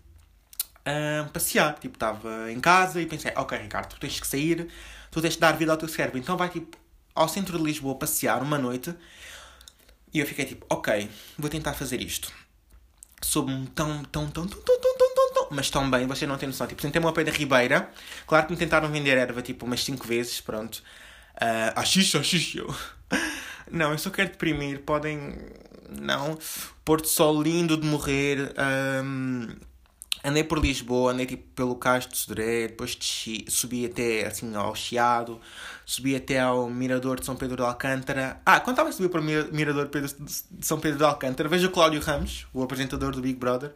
passear. 1.32 1.78
Tipo, 1.78 1.96
estava 1.96 2.50
em 2.50 2.60
casa 2.60 3.00
e 3.00 3.06
pensei, 3.06 3.32
ok, 3.36 3.58
Ricardo, 3.58 3.90
tu 3.90 4.00
tens 4.00 4.18
que 4.18 4.26
sair, 4.26 4.68
tu 5.10 5.20
tens 5.20 5.34
de 5.34 5.40
dar 5.40 5.52
vida 5.52 5.72
ao 5.72 5.78
teu 5.78 5.88
cérebro. 5.88 6.18
Então 6.18 6.36
vai, 6.36 6.48
tipo, 6.48 6.76
ao 7.14 7.28
centro 7.28 7.58
de 7.58 7.64
Lisboa 7.64 7.94
passear 7.96 8.42
uma 8.42 8.58
noite. 8.58 8.94
E 10.14 10.20
eu 10.20 10.26
fiquei 10.26 10.46
tipo, 10.46 10.64
ok, 10.70 11.10
vou 11.36 11.50
tentar 11.50 11.74
fazer 11.74 12.00
isto 12.00 12.32
soube-me 13.20 13.66
tão, 13.68 14.04
tão, 14.04 14.28
tão, 14.28 14.46
tão, 14.46 14.60
tão, 14.62 14.80
tão, 14.80 14.96
tão, 14.96 15.34
tão, 15.34 15.48
mas 15.50 15.70
tão 15.70 15.90
bem, 15.90 16.06
você 16.06 16.26
não 16.26 16.36
tem 16.36 16.48
noção. 16.48 16.66
Tipo, 16.66 16.82
sentei-me 16.82 17.06
ao 17.06 17.12
pé 17.12 17.24
da 17.24 17.32
Ribeira, 17.32 17.90
claro 18.26 18.46
que 18.46 18.52
me 18.52 18.58
tentaram 18.58 18.88
vender 18.90 19.16
erva 19.16 19.42
tipo 19.42 19.66
umas 19.66 19.84
5 19.84 20.06
vezes, 20.06 20.40
pronto. 20.40 20.82
Uh, 21.36 21.72
a 21.76 21.84
xixa, 21.84 22.18
a 22.18 22.22
xixa. 22.22 22.64
Não, 23.70 23.92
eu 23.92 23.98
só 23.98 24.10
quero 24.10 24.30
deprimir. 24.30 24.80
Podem. 24.80 25.34
Não. 25.88 26.38
Porto 26.84 27.06
Sol 27.06 27.42
lindo 27.42 27.76
de 27.76 27.86
morrer. 27.86 28.52
Um, 29.04 29.48
andei 30.24 30.44
por 30.44 30.58
Lisboa, 30.58 31.12
andei 31.12 31.26
tipo 31.26 31.44
pelo 31.54 31.76
Castro 31.76 32.12
de 32.12 32.18
Sodré, 32.18 32.68
depois 32.68 32.94
desci, 32.94 33.44
subi 33.48 33.86
até 33.86 34.26
assim 34.26 34.54
ao 34.54 34.74
Chiado, 34.74 35.40
subi 35.84 36.16
até 36.16 36.40
ao 36.40 36.68
Mirador 36.68 37.20
de 37.20 37.26
São 37.26 37.36
Pedro 37.36 37.56
de 37.56 37.62
Alcântara. 37.62 38.40
Ah, 38.44 38.60
quando 38.60 38.74
estava 38.74 38.88
a 38.88 38.92
subir 38.92 39.08
para 39.08 39.20
o 39.20 39.24
Mirador 39.24 39.88
de 39.88 40.08
São 40.60 40.80
Pedro 40.80 40.98
de 40.98 41.04
Alcântara, 41.04 41.48
vejo 41.48 41.68
o 41.68 41.70
Cláudio 41.70 42.00
Ramos, 42.00 42.46
o 42.52 42.62
apresentador 42.62 43.12
do 43.12 43.20
Big 43.20 43.38
Brother. 43.38 43.72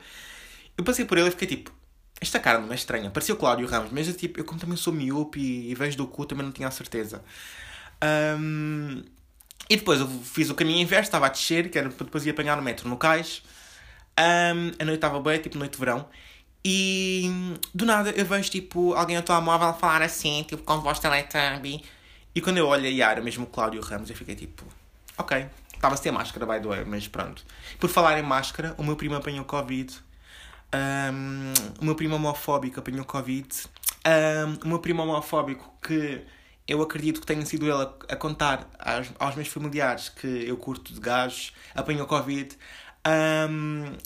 Eu 0.77 0.85
passei 0.85 1.05
por 1.05 1.19
ele 1.19 1.29
e 1.29 1.31
fiquei 1.31 1.49
tipo, 1.49 1.73
esta 2.21 2.39
cara 2.39 2.61
não 2.61 2.71
é 2.73 2.75
estranha. 2.75 3.11
Parecia 3.11 3.35
o 3.35 3.39
Cláudio 3.39 3.67
Ramos, 3.67 3.91
mas 3.93 4.09
eu, 4.09 4.15
tipo, 4.15 4.39
eu 4.41 4.45
como 4.45 4.61
também 4.61 4.77
sou 4.77 4.93
miúpe 4.93 5.41
e, 5.41 5.75
vejo 5.75 5.97
do 5.97 6.07
cu, 6.07 6.25
também 6.25 6.45
não 6.45 6.53
tinha 6.53 6.69
a 6.69 6.71
certeza. 6.71 7.23
Um, 8.39 9.03
e 9.69 9.77
depois 9.77 10.01
eu 10.01 10.09
fiz 10.09 10.51
o 10.51 10.55
caminho 10.55 10.81
inverso, 10.81 11.09
estava 11.09 11.27
a 11.27 11.29
descer, 11.29 11.71
que 11.71 11.79
era 11.79 11.89
depois 11.89 12.25
ir 12.27 12.31
apanhar 12.31 12.59
o 12.59 12.63
metro 12.63 12.89
no 12.89 12.97
cais. 12.97 13.43
Um, 14.19 14.73
a 14.79 14.85
noite 14.85 14.97
estava 14.97 15.21
bem, 15.21 15.41
tipo 15.41 15.59
noite 15.59 15.73
de 15.73 15.79
verão. 15.79 16.07
E 16.65 17.57
do 17.75 17.85
nada 17.85 18.11
eu 18.11 18.25
vejo 18.25 18.51
tipo 18.51 18.95
alguém 18.95 19.17
ao 19.17 19.23
telemóvel 19.23 19.69
a 19.69 19.73
falar 19.73 20.03
assim, 20.03 20.45
tipo 20.45 20.63
com 20.63 20.81
voz 20.81 20.99
teletubby. 20.99 21.83
E 22.35 22.41
quando 22.41 22.59
eu 22.59 22.67
olho 22.67 22.87
a 22.87 22.89
Yara, 22.89 23.21
mesmo 23.21 23.45
o 23.45 23.47
Cláudio 23.47 23.83
Ramos, 23.83 24.09
eu 24.09 24.17
fiquei 24.17 24.35
tipo, 24.35 24.65
ok, 25.19 25.47
estava 25.75 25.97
sem 25.97 26.13
máscara, 26.13 26.47
by 26.47 26.61
the 26.61 26.69
way, 26.69 26.85
mas 26.85 27.09
pronto. 27.09 27.45
Por 27.79 27.91
falar 27.91 28.19
em 28.19 28.23
máscara, 28.23 28.75
o 28.79 28.85
meu 28.85 28.97
primo 28.97 29.17
apanhou 29.17 29.45
Covid. 29.45 29.93
Um, 30.75 31.53
o 31.81 31.85
meu 31.85 31.95
primo 31.95 32.15
homofóbico 32.15 32.81
apanhou 32.81 33.05
Covid. 33.05 33.49
Um, 34.07 34.65
o 34.65 34.69
meu 34.69 34.79
primo 34.79 35.03
homofóbico 35.03 35.75
que 35.83 36.23
eu 36.67 36.81
acredito 36.81 37.21
que 37.21 37.27
tenha 37.27 37.45
sido 37.45 37.67
ele 37.67 37.83
a, 37.83 38.15
a 38.15 38.17
contar 38.17 38.71
aos, 38.79 39.11
aos, 39.19 39.35
meus 39.35 39.49
familiares 39.49 40.09
que 40.09 40.27
eu 40.27 40.57
curto 40.57 40.95
de 40.95 41.01
gajos, 41.01 41.53
apanhou 41.75 42.07
Covid. 42.07 42.57
Um, 43.07 43.97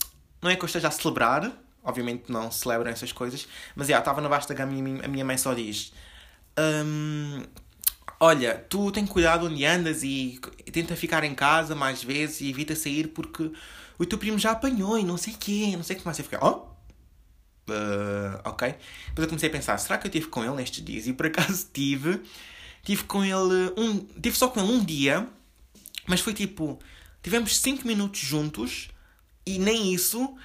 não 0.41 0.51
é 0.51 0.55
que 0.55 0.63
eu 0.63 0.65
esteja 0.65 0.87
a 0.87 0.91
celebrar, 0.91 1.51
obviamente 1.83 2.31
não 2.31 2.51
celebram 2.51 2.91
essas 2.91 3.11
coisas, 3.11 3.47
mas 3.75 3.87
já, 3.87 3.99
estava 3.99 4.21
na 4.21 4.27
vasta 4.27 4.53
gama 4.53 4.73
e 4.73 5.05
a 5.05 5.07
minha 5.07 5.25
mãe 5.25 5.37
só 5.37 5.53
diz: 5.53 5.93
um, 6.57 7.43
Olha, 8.19 8.65
tu 8.69 8.91
tem 8.91 9.05
cuidado 9.05 9.45
onde 9.45 9.63
andas 9.63 10.01
e 10.03 10.39
tenta 10.71 10.95
ficar 10.95 11.23
em 11.23 11.35
casa 11.35 11.75
mais 11.75 12.03
vezes 12.03 12.41
e 12.41 12.49
evita 12.49 12.75
sair 12.75 13.09
porque 13.09 13.51
o 13.99 14.05
teu 14.05 14.17
primo 14.17 14.39
já 14.39 14.51
apanhou 14.51 14.97
e 14.97 15.03
não 15.03 15.17
sei 15.17 15.33
o 15.33 15.37
quê, 15.37 15.73
não 15.75 15.83
sei 15.83 15.95
o 15.95 15.99
que 15.99 16.05
mais. 16.05 16.17
Eu 16.17 16.23
fiquei, 16.23 16.39
oh? 16.41 16.65
Uh, 17.69 18.39
ok. 18.45 18.73
Depois 19.09 19.23
eu 19.23 19.27
comecei 19.27 19.49
a 19.49 19.51
pensar, 19.51 19.77
será 19.77 19.97
que 19.99 20.07
eu 20.07 20.11
tive 20.11 20.27
com 20.27 20.43
ele 20.43 20.55
nestes 20.55 20.83
dias? 20.83 21.05
E 21.05 21.13
por 21.13 21.27
acaso 21.27 21.67
tive. 21.73 22.21
Tive 22.83 23.03
com 23.03 23.23
ele 23.23 23.73
um. 23.77 23.99
Tive 24.19 24.35
só 24.35 24.47
com 24.47 24.59
ele 24.61 24.71
um 24.71 24.83
dia, 24.83 25.27
mas 26.07 26.19
foi 26.19 26.33
tipo. 26.33 26.79
Tivemos 27.21 27.59
5 27.59 27.85
minutos 27.85 28.19
juntos 28.19 28.89
e 29.45 29.59
nem 29.59 29.93
isso. 29.93 30.35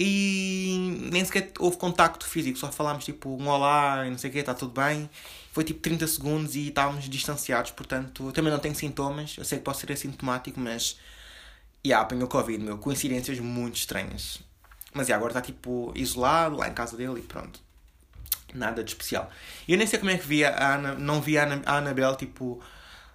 E 0.00 1.08
nem 1.10 1.24
sequer 1.24 1.52
houve 1.58 1.76
contacto 1.76 2.24
físico, 2.24 2.56
só 2.56 2.70
falámos 2.70 3.04
tipo 3.04 3.30
um 3.30 3.48
olá 3.48 4.06
e 4.06 4.10
não 4.10 4.16
sei 4.16 4.30
o 4.30 4.32
que, 4.32 4.38
está 4.38 4.54
tudo 4.54 4.80
bem. 4.80 5.10
Foi 5.52 5.64
tipo 5.64 5.80
30 5.80 6.06
segundos 6.06 6.54
e 6.54 6.68
estávamos 6.68 7.08
distanciados, 7.08 7.72
portanto, 7.72 8.30
também 8.30 8.52
não 8.52 8.60
tenho 8.60 8.76
sintomas. 8.76 9.34
Eu 9.36 9.44
sei 9.44 9.58
que 9.58 9.64
posso 9.64 9.80
ser 9.80 9.90
assintomático, 9.90 10.60
mas. 10.60 10.98
E 11.82 11.88
yeah, 11.88 12.04
apanhou 12.04 12.28
Covid, 12.28 12.62
meu. 12.62 12.78
Coincidências 12.78 13.40
muito 13.40 13.76
estranhas. 13.76 14.40
Mas 14.94 15.08
yeah, 15.08 15.16
agora 15.16 15.32
está 15.32 15.42
tipo 15.42 15.92
isolado 15.96 16.56
lá 16.56 16.68
em 16.68 16.74
casa 16.74 16.96
dele 16.96 17.18
e 17.18 17.22
pronto. 17.22 17.60
Nada 18.54 18.84
de 18.84 18.90
especial. 18.92 19.28
Eu 19.66 19.76
nem 19.76 19.86
sei 19.86 19.98
como 19.98 20.12
é 20.12 20.18
que 20.18 20.26
via 20.26 20.50
a 20.50 20.74
Ana, 20.74 20.94
não 20.94 21.20
via 21.20 21.42
a, 21.42 21.44
Ana, 21.44 21.62
a 21.66 21.76
Anabel 21.78 22.14
tipo 22.14 22.62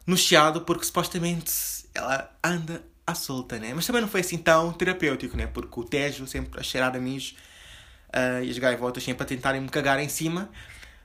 no 0.05 0.17
chiado, 0.17 0.61
porque 0.61 0.85
supostamente 0.85 1.51
ela 1.93 2.29
anda 2.43 2.83
à 3.05 3.13
solta, 3.15 3.59
né? 3.59 3.73
Mas 3.73 3.85
também 3.85 4.01
não 4.01 4.09
foi 4.09 4.21
assim 4.21 4.37
tão 4.37 4.71
terapêutico, 4.71 5.35
né? 5.35 5.47
Porque 5.47 5.79
o 5.79 5.83
Tejo 5.83 6.25
sempre 6.27 6.59
a 6.59 6.63
cheirar 6.63 6.95
a 6.95 6.99
mijo 6.99 7.35
uh, 8.09 8.43
e 8.43 8.49
as 8.49 8.57
gaivotas 8.57 9.03
sempre 9.03 9.23
a 9.23 9.25
tentarem 9.25 9.61
me 9.61 9.69
cagar 9.69 9.99
em 9.99 10.09
cima. 10.09 10.49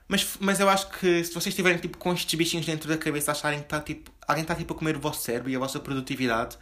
Mas, 0.07 0.37
mas 0.39 0.59
eu 0.59 0.67
acho 0.69 0.89
que 0.89 1.23
se 1.23 1.31
vocês 1.31 1.47
estiverem 1.47 1.77
tipo, 1.77 1.97
com 1.97 2.13
estes 2.13 2.33
bichinhos 2.33 2.65
dentro 2.65 2.89
da 2.89 2.97
cabeça, 2.97 3.31
acharem 3.31 3.59
que 3.59 3.67
tá, 3.67 3.79
tipo, 3.79 4.11
alguém 4.27 4.41
está 4.41 4.55
tipo, 4.55 4.73
a 4.73 4.77
comer 4.77 4.97
o 4.97 4.99
vosso 4.99 5.21
cérebro 5.21 5.51
e 5.51 5.55
a 5.55 5.59
vossa 5.59 5.79
produtividade, 5.79 6.57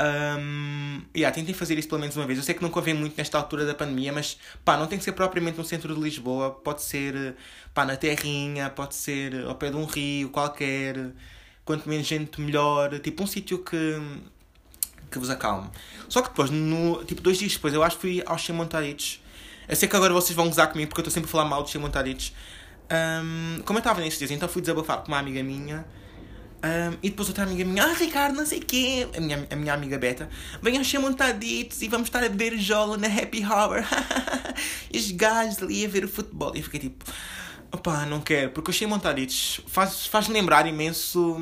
um, 0.00 1.02
yeah, 1.16 1.34
tentem 1.34 1.54
fazer 1.54 1.76
isso 1.78 1.88
pelo 1.88 2.00
menos 2.00 2.16
uma 2.16 2.26
vez. 2.26 2.38
Eu 2.38 2.44
sei 2.44 2.54
que 2.54 2.62
não 2.62 2.70
convém 2.70 2.94
muito 2.94 3.16
nesta 3.16 3.38
altura 3.38 3.64
da 3.64 3.74
pandemia, 3.74 4.12
mas 4.12 4.38
pá, 4.64 4.76
não 4.76 4.86
tem 4.86 4.98
que 4.98 5.04
ser 5.04 5.12
propriamente 5.12 5.58
no 5.58 5.64
centro 5.64 5.94
de 5.94 6.00
Lisboa, 6.00 6.50
pode 6.50 6.82
ser 6.82 7.34
pá, 7.74 7.84
na 7.84 7.96
Terrinha, 7.96 8.70
pode 8.70 8.94
ser 8.94 9.46
ao 9.46 9.54
pé 9.54 9.70
de 9.70 9.76
um 9.76 9.84
rio 9.84 10.30
qualquer. 10.30 11.12
Quanto 11.64 11.88
menos 11.88 12.06
gente, 12.06 12.40
melhor. 12.40 12.98
Tipo, 13.00 13.24
um 13.24 13.26
sítio 13.26 13.58
que 13.58 14.00
que 15.10 15.18
vos 15.18 15.30
acalme. 15.30 15.68
Só 16.08 16.22
que 16.22 16.28
depois, 16.28 16.50
no, 16.50 17.04
tipo, 17.04 17.20
dois 17.20 17.38
dias 17.38 17.52
depois, 17.52 17.74
eu 17.74 17.82
acho 17.82 17.96
que 17.96 18.02
fui 18.02 18.22
aos 18.26 18.40
Chemontaritos. 18.40 19.22
Eu 19.68 19.76
sei 19.76 19.88
que 19.88 19.96
agora 19.96 20.12
vocês 20.14 20.34
vão 20.34 20.46
gozar 20.46 20.70
comigo 20.70 20.88
porque 20.88 21.00
eu 21.00 21.02
estou 21.02 21.12
sempre 21.12 21.28
a 21.28 21.30
falar 21.30 21.44
mal 21.44 21.62
dos 21.62 21.70
Chemontaritos. 21.70 22.32
Um, 22.90 23.60
como 23.64 23.78
eu 23.78 23.80
estava 23.80 24.00
nesses 24.00 24.18
dias, 24.18 24.30
então 24.30 24.48
fui 24.48 24.62
desabafar 24.62 24.98
com 24.98 25.08
uma 25.08 25.18
amiga 25.18 25.42
minha. 25.42 25.84
Um, 26.58 26.96
e 27.02 27.10
depois 27.10 27.28
outra 27.28 27.44
amiga 27.44 27.64
minha, 27.64 27.84
ah 27.84 27.92
Ricardo, 27.92 28.34
não 28.34 28.44
sei 28.44 28.58
quê, 28.58 29.06
a 29.16 29.20
minha, 29.20 29.46
a 29.48 29.54
minha 29.54 29.72
amiga 29.72 29.96
Beta, 29.96 30.28
venham 30.60 30.82
Chemontaditos 30.82 31.82
e 31.82 31.88
vamos 31.88 32.08
estar 32.08 32.24
a 32.24 32.28
beber 32.28 32.58
jola 32.58 32.96
na 32.96 33.06
Happy 33.06 33.44
Hour. 33.44 33.84
e 34.92 34.98
os 34.98 35.10
gajos 35.12 35.62
ali 35.62 35.84
a 35.84 35.88
ver 35.88 36.04
o 36.04 36.08
futebol. 36.08 36.52
E 36.54 36.58
eu 36.58 36.64
fiquei 36.64 36.80
tipo, 36.80 37.04
opá, 37.70 38.06
não 38.06 38.20
quero, 38.20 38.50
porque 38.50 38.70
os 38.70 38.76
Chemontaditos 38.76 39.60
faz, 39.68 40.06
faz-me 40.06 40.34
lembrar 40.34 40.66
imenso. 40.66 41.36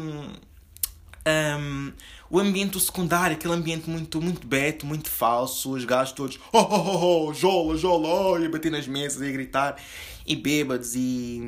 Um, 1.26 1.92
o 2.30 2.38
ambiente 2.38 2.78
secundário, 2.78 3.37
aquele 3.37 3.54
ambiente 3.54 3.90
muito, 3.90 4.21
muito 4.21 4.47
beto, 4.47 4.87
muito 4.87 5.11
falso, 5.11 5.73
os 5.73 5.85
gajos 5.85 6.12
todos, 6.12 6.38
oh, 6.52 6.59
oh, 6.59 6.75
oh, 6.75 7.28
oh 7.28 7.35
jola, 7.35 7.76
jola, 7.76 8.09
oh, 8.09 8.38
e 8.38 8.49
bater 8.49 8.71
nas 8.71 8.87
mesas 8.87 9.23
e 9.23 9.33
gritar, 9.33 9.76
e 10.25 10.37
bêbados, 10.37 10.95
e 10.95 11.42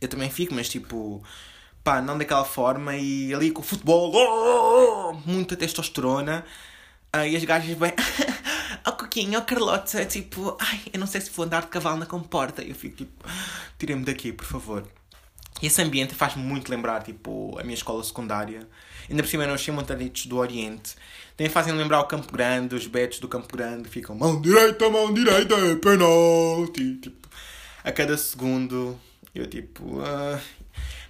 eu 0.00 0.08
também 0.08 0.30
fico, 0.30 0.54
mas 0.54 0.68
tipo, 0.68 1.22
pá, 1.82 2.00
não 2.00 2.16
daquela 2.16 2.44
forma, 2.44 2.96
e 2.96 3.34
ali 3.34 3.50
com 3.50 3.60
o 3.60 3.64
futebol, 3.64 4.12
oh, 4.14 5.12
muita 5.28 5.56
testosterona, 5.56 6.44
uh, 7.14 7.26
e 7.26 7.36
as 7.36 7.44
gajas 7.44 7.76
bem, 7.76 7.92
oh 8.86 8.92
Coquinho, 8.92 9.38
oh 9.38 9.42
Carlota, 9.42 10.04
tipo, 10.04 10.56
ai, 10.60 10.80
eu 10.92 11.00
não 11.00 11.06
sei 11.06 11.20
se 11.20 11.30
vou 11.30 11.44
andar 11.44 11.62
de 11.62 11.68
cavalo 11.68 11.98
na 11.98 12.06
comporta, 12.06 12.62
eu 12.62 12.74
fico 12.74 12.96
tipo, 12.96 13.24
tirem-me 13.78 14.04
daqui, 14.04 14.32
por 14.32 14.46
favor. 14.46 14.88
E 15.62 15.66
esse 15.66 15.80
ambiente 15.80 16.14
faz-me 16.14 16.42
muito 16.42 16.70
lembrar, 16.70 17.02
tipo, 17.02 17.56
a 17.58 17.62
minha 17.62 17.74
escola 17.74 18.02
secundária. 18.02 18.68
Ainda 19.08 19.22
por 19.22 19.28
cima, 19.28 19.46
nós 19.46 19.66
montaditos 19.68 20.26
do 20.26 20.36
Oriente. 20.36 20.94
Também 21.36 21.50
fazem 21.50 21.72
lembrar 21.74 22.00
o 22.00 22.04
Campo 22.04 22.32
Grande, 22.32 22.74
os 22.74 22.86
betos 22.86 23.18
do 23.18 23.28
Campo 23.28 23.54
Grande. 23.56 23.88
Ficam 23.88 24.14
mão 24.16 24.40
direita, 24.40 24.88
mão 24.90 25.12
direita, 25.12 25.54
é 25.54 25.76
penalti. 25.76 26.96
Tipo, 26.96 27.28
a 27.82 27.92
cada 27.92 28.16
segundo, 28.16 28.98
eu 29.34 29.46
tipo... 29.46 29.84
Uh... 29.98 30.40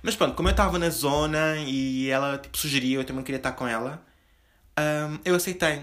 Mas 0.02 0.14
pronto, 0.14 0.34
como 0.34 0.48
eu 0.48 0.50
estava 0.50 0.78
na 0.78 0.90
zona 0.90 1.56
e 1.66 2.10
ela 2.10 2.36
tipo, 2.36 2.58
sugeriu, 2.58 3.00
eu 3.00 3.06
também 3.06 3.24
queria 3.24 3.38
estar 3.38 3.52
com 3.52 3.66
ela, 3.66 4.04
um, 4.78 5.18
eu 5.24 5.34
aceitei. 5.34 5.82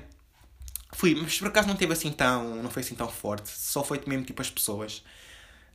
Fui, 0.94 1.16
mas 1.16 1.40
por 1.40 1.48
acaso 1.48 1.68
não 1.68 1.76
teve 1.76 1.94
assim 1.94 2.12
tão... 2.12 2.62
Não 2.62 2.70
foi 2.70 2.84
assim 2.84 2.94
tão 2.94 3.08
forte. 3.08 3.50
Só 3.50 3.84
foi 3.84 4.00
mesmo 4.06 4.24
tipo 4.26 4.42
as 4.42 4.50
pessoas. 4.50 5.04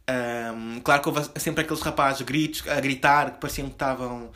Um, 0.08 0.80
claro 0.80 1.02
que 1.02 1.08
houve 1.08 1.28
sempre 1.36 1.62
aqueles 1.62 1.82
rapazes 1.82 2.22
gritos, 2.22 2.66
a 2.68 2.80
gritar 2.80 3.32
que 3.32 3.40
pareciam 3.40 3.68
que 3.68 3.74
estavam. 3.74 4.30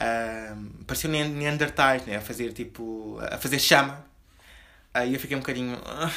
Um, 0.00 0.68
pareciam 0.86 1.12
neandertais, 1.12 2.04
né? 2.06 2.16
A 2.16 2.20
fazer 2.20 2.52
tipo. 2.52 3.18
a 3.20 3.38
fazer 3.38 3.58
chama. 3.58 4.04
Aí 4.92 5.14
eu 5.14 5.20
fiquei 5.20 5.36
um 5.36 5.40
bocadinho. 5.40 5.76
Uh, 5.76 6.10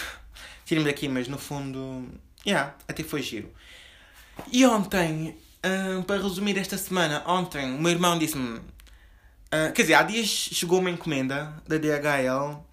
Tira-me 0.65 0.85
daqui, 0.85 1.07
mas 1.07 1.27
no 1.27 1.37
fundo. 1.37 2.07
Yeah, 2.45 2.75
até 2.87 3.03
foi 3.03 3.21
giro. 3.21 3.51
E 4.51 4.65
ontem, 4.65 5.37
uh, 5.65 6.03
para 6.03 6.21
resumir 6.21 6.57
esta 6.57 6.77
semana, 6.77 7.23
ontem 7.25 7.73
o 7.75 7.81
meu 7.81 7.91
irmão 7.91 8.17
disse-me. 8.17 8.59
Uh, 8.59 9.71
quer 9.73 9.83
dizer, 9.83 9.93
há 9.93 10.03
dias 10.03 10.27
chegou 10.27 10.79
uma 10.79 10.89
encomenda 10.89 11.53
da 11.67 11.77
DHL 11.77 12.65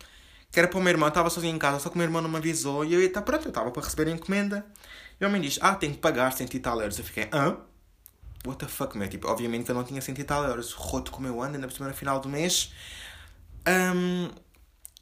que 0.55 0.61
era 0.61 0.69
para 0.69 0.79
o 0.79 0.83
meu 0.83 0.93
irmão, 0.93 1.09
estava 1.09 1.29
sozinho 1.29 1.57
em 1.57 1.59
casa, 1.59 1.81
só 1.81 1.89
que 1.89 1.97
o 1.97 1.99
meu 1.99 2.07
irmão 2.07 2.23
não 2.23 2.31
me 2.31 2.37
avisou 2.37 2.85
e 2.85 2.95
eu 2.95 3.01
ia 3.01 3.09
estar 3.09 3.23
pronto, 3.23 3.45
eu 3.45 3.49
estava 3.49 3.73
para 3.73 3.83
receber 3.83 4.09
a 4.09 4.13
encomenda. 4.15 4.65
E 5.21 5.25
o 5.25 5.29
homem 5.29 5.41
diz, 5.41 5.59
ah, 5.61 5.75
tenho 5.75 5.95
que 5.95 6.01
pagar 6.01 6.33
100 6.33 6.49
e 6.55 6.59
tal 6.59 6.81
euros. 6.81 6.99
Eu 6.99 7.05
fiquei, 7.05 7.29
hã? 7.33 7.57
What 8.47 8.59
the 8.59 8.69
fuck, 8.69 8.97
meu? 8.97 9.09
Tipo, 9.09 9.29
obviamente 9.29 9.65
que 9.65 9.71
eu 9.71 9.75
não 9.75 9.85
tinha 9.85 10.01
100 10.01 10.15
e 10.19 10.25
tal 10.25 10.45
euros. 10.45 10.73
Roto 10.73 11.11
como 11.11 11.27
eu 11.27 11.41
ando, 11.43 11.55
ainda 11.55 11.67
por 11.67 11.75
cima 11.75 11.89
no 11.89 11.95
final 11.95 12.21
do 12.21 12.29
mês. 12.29 12.73
Um, 13.67 14.29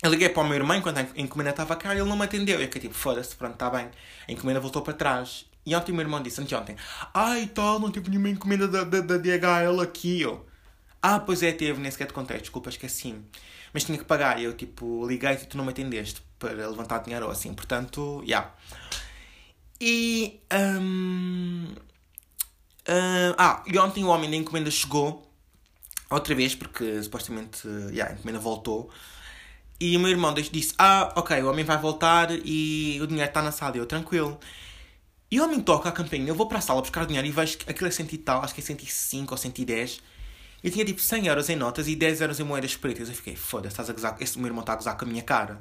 eu 0.02 0.10
liguei 0.10 0.28
para 0.28 0.42
o 0.42 0.44
meu 0.44 0.54
irmão 0.54 0.76
enquanto 0.76 0.98
a 0.98 1.06
encomenda 1.16 1.50
estava 1.50 1.76
cá 1.76 1.94
e 1.94 1.98
ele 1.98 2.08
não 2.08 2.16
me 2.16 2.24
atendeu. 2.24 2.60
Eu 2.60 2.66
fiquei 2.66 2.82
tipo, 2.82 2.94
foda-se, 2.94 3.34
pronto, 3.34 3.54
está 3.54 3.70
bem. 3.70 3.90
A 4.28 4.32
encomenda 4.32 4.60
voltou 4.60 4.82
para 4.82 4.94
trás. 4.94 5.46
E 5.64 5.74
ontem 5.76 5.92
o 5.92 5.94
meu 5.94 6.02
irmão 6.04 6.20
disse, 6.22 6.40
anteontem, 6.40 6.76
ai 7.14 7.46
tal, 7.46 7.78
não 7.78 7.90
tive 7.90 8.10
nenhuma 8.10 8.28
encomenda 8.28 8.66
da, 8.66 8.82
da, 8.82 9.00
da 9.00 9.16
DHL 9.16 9.80
aqui, 9.80 10.22
eu. 10.22 10.44
Ah, 11.00 11.20
pois 11.20 11.42
é, 11.42 11.52
teve, 11.52 11.80
nem 11.80 11.90
sequer 11.90 12.06
te 12.06 12.12
contei, 12.12 12.38
desculpa, 12.38 12.68
esqueci-me. 12.68 13.24
Mas 13.72 13.84
tinha 13.84 13.96
que 13.96 14.04
pagar 14.04 14.40
e 14.40 14.44
eu, 14.44 14.52
tipo, 14.54 15.06
liguei 15.06 15.32
e 15.32 15.36
tu 15.46 15.56
não 15.56 15.64
me 15.64 15.70
atendeste 15.70 16.22
para 16.38 16.52
levantar 16.52 16.98
dinheiro 16.98 17.26
ou 17.26 17.32
assim. 17.32 17.54
Portanto, 17.54 18.22
já. 18.26 18.26
Yeah. 18.26 18.54
E. 19.82 20.40
Um, 20.52 21.74
uh, 22.88 23.34
ah, 23.36 23.64
e 23.66 23.76
ontem 23.76 24.04
o 24.04 24.08
homem 24.08 24.30
da 24.30 24.36
encomenda 24.36 24.70
chegou. 24.70 25.28
outra 26.08 26.36
vez, 26.36 26.54
porque 26.54 27.02
supostamente 27.02 27.66
yeah, 27.90 28.12
a 28.12 28.14
encomenda 28.14 28.38
voltou. 28.38 28.90
E 29.80 29.96
o 29.96 30.00
meu 30.00 30.10
irmão 30.10 30.32
disse: 30.32 30.72
Ah, 30.78 31.12
ok, 31.16 31.42
o 31.42 31.50
homem 31.50 31.64
vai 31.64 31.78
voltar 31.78 32.28
e 32.30 33.00
o 33.02 33.08
dinheiro 33.08 33.28
está 33.28 33.42
na 33.42 33.50
sala. 33.50 33.76
Eu, 33.76 33.84
tranquilo. 33.84 34.38
E 35.28 35.40
o 35.40 35.44
homem 35.44 35.60
toca 35.60 35.88
a 35.88 35.92
campainha. 35.92 36.28
Eu 36.28 36.36
vou 36.36 36.46
para 36.46 36.58
a 36.58 36.60
sala 36.60 36.80
buscar 36.80 37.02
o 37.02 37.06
dinheiro 37.06 37.26
e 37.26 37.32
vejo 37.32 37.58
que 37.58 37.68
aquilo 37.68 37.88
é 37.88 37.90
cento 37.90 38.12
e 38.12 38.18
tal, 38.18 38.44
acho 38.44 38.54
que 38.54 38.60
é 38.60 38.64
105 38.64 39.34
ou 39.34 39.38
110. 39.38 40.00
E 40.62 40.70
tinha 40.70 40.84
tipo 40.84 41.00
100 41.00 41.26
euros 41.26 41.48
em 41.48 41.56
notas 41.56 41.88
e 41.88 41.96
10 41.96 42.20
euros 42.20 42.38
em 42.38 42.44
moedas 42.44 42.76
pretas. 42.76 43.08
Eu 43.08 43.16
fiquei: 43.16 43.34
Foda-se, 43.34 43.72
estás 43.72 43.90
a 43.90 43.92
gozar. 43.92 44.16
Esse 44.20 44.38
meu 44.38 44.46
irmão 44.46 44.60
está 44.60 44.74
a 44.74 44.76
gozar 44.76 44.96
com 44.96 45.04
a 45.04 45.08
minha 45.08 45.22
cara. 45.24 45.60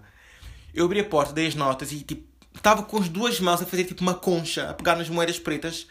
Eu 0.74 0.86
abri 0.86 1.00
a 1.00 1.04
porta, 1.04 1.34
dei 1.34 1.48
as 1.48 1.56
notas 1.56 1.92
e 1.92 2.02
tipo, 2.02 2.31
estava 2.62 2.84
com 2.84 2.98
as 2.98 3.10
duas 3.10 3.40
mãos 3.40 3.62
a 3.62 3.66
fazer 3.66 3.84
tipo 3.86 4.02
uma 4.02 4.14
concha, 4.14 4.70
a 4.70 4.74
pegar 4.74 4.96
nas 4.96 5.10
moedas 5.10 5.40
pretas. 5.40 5.88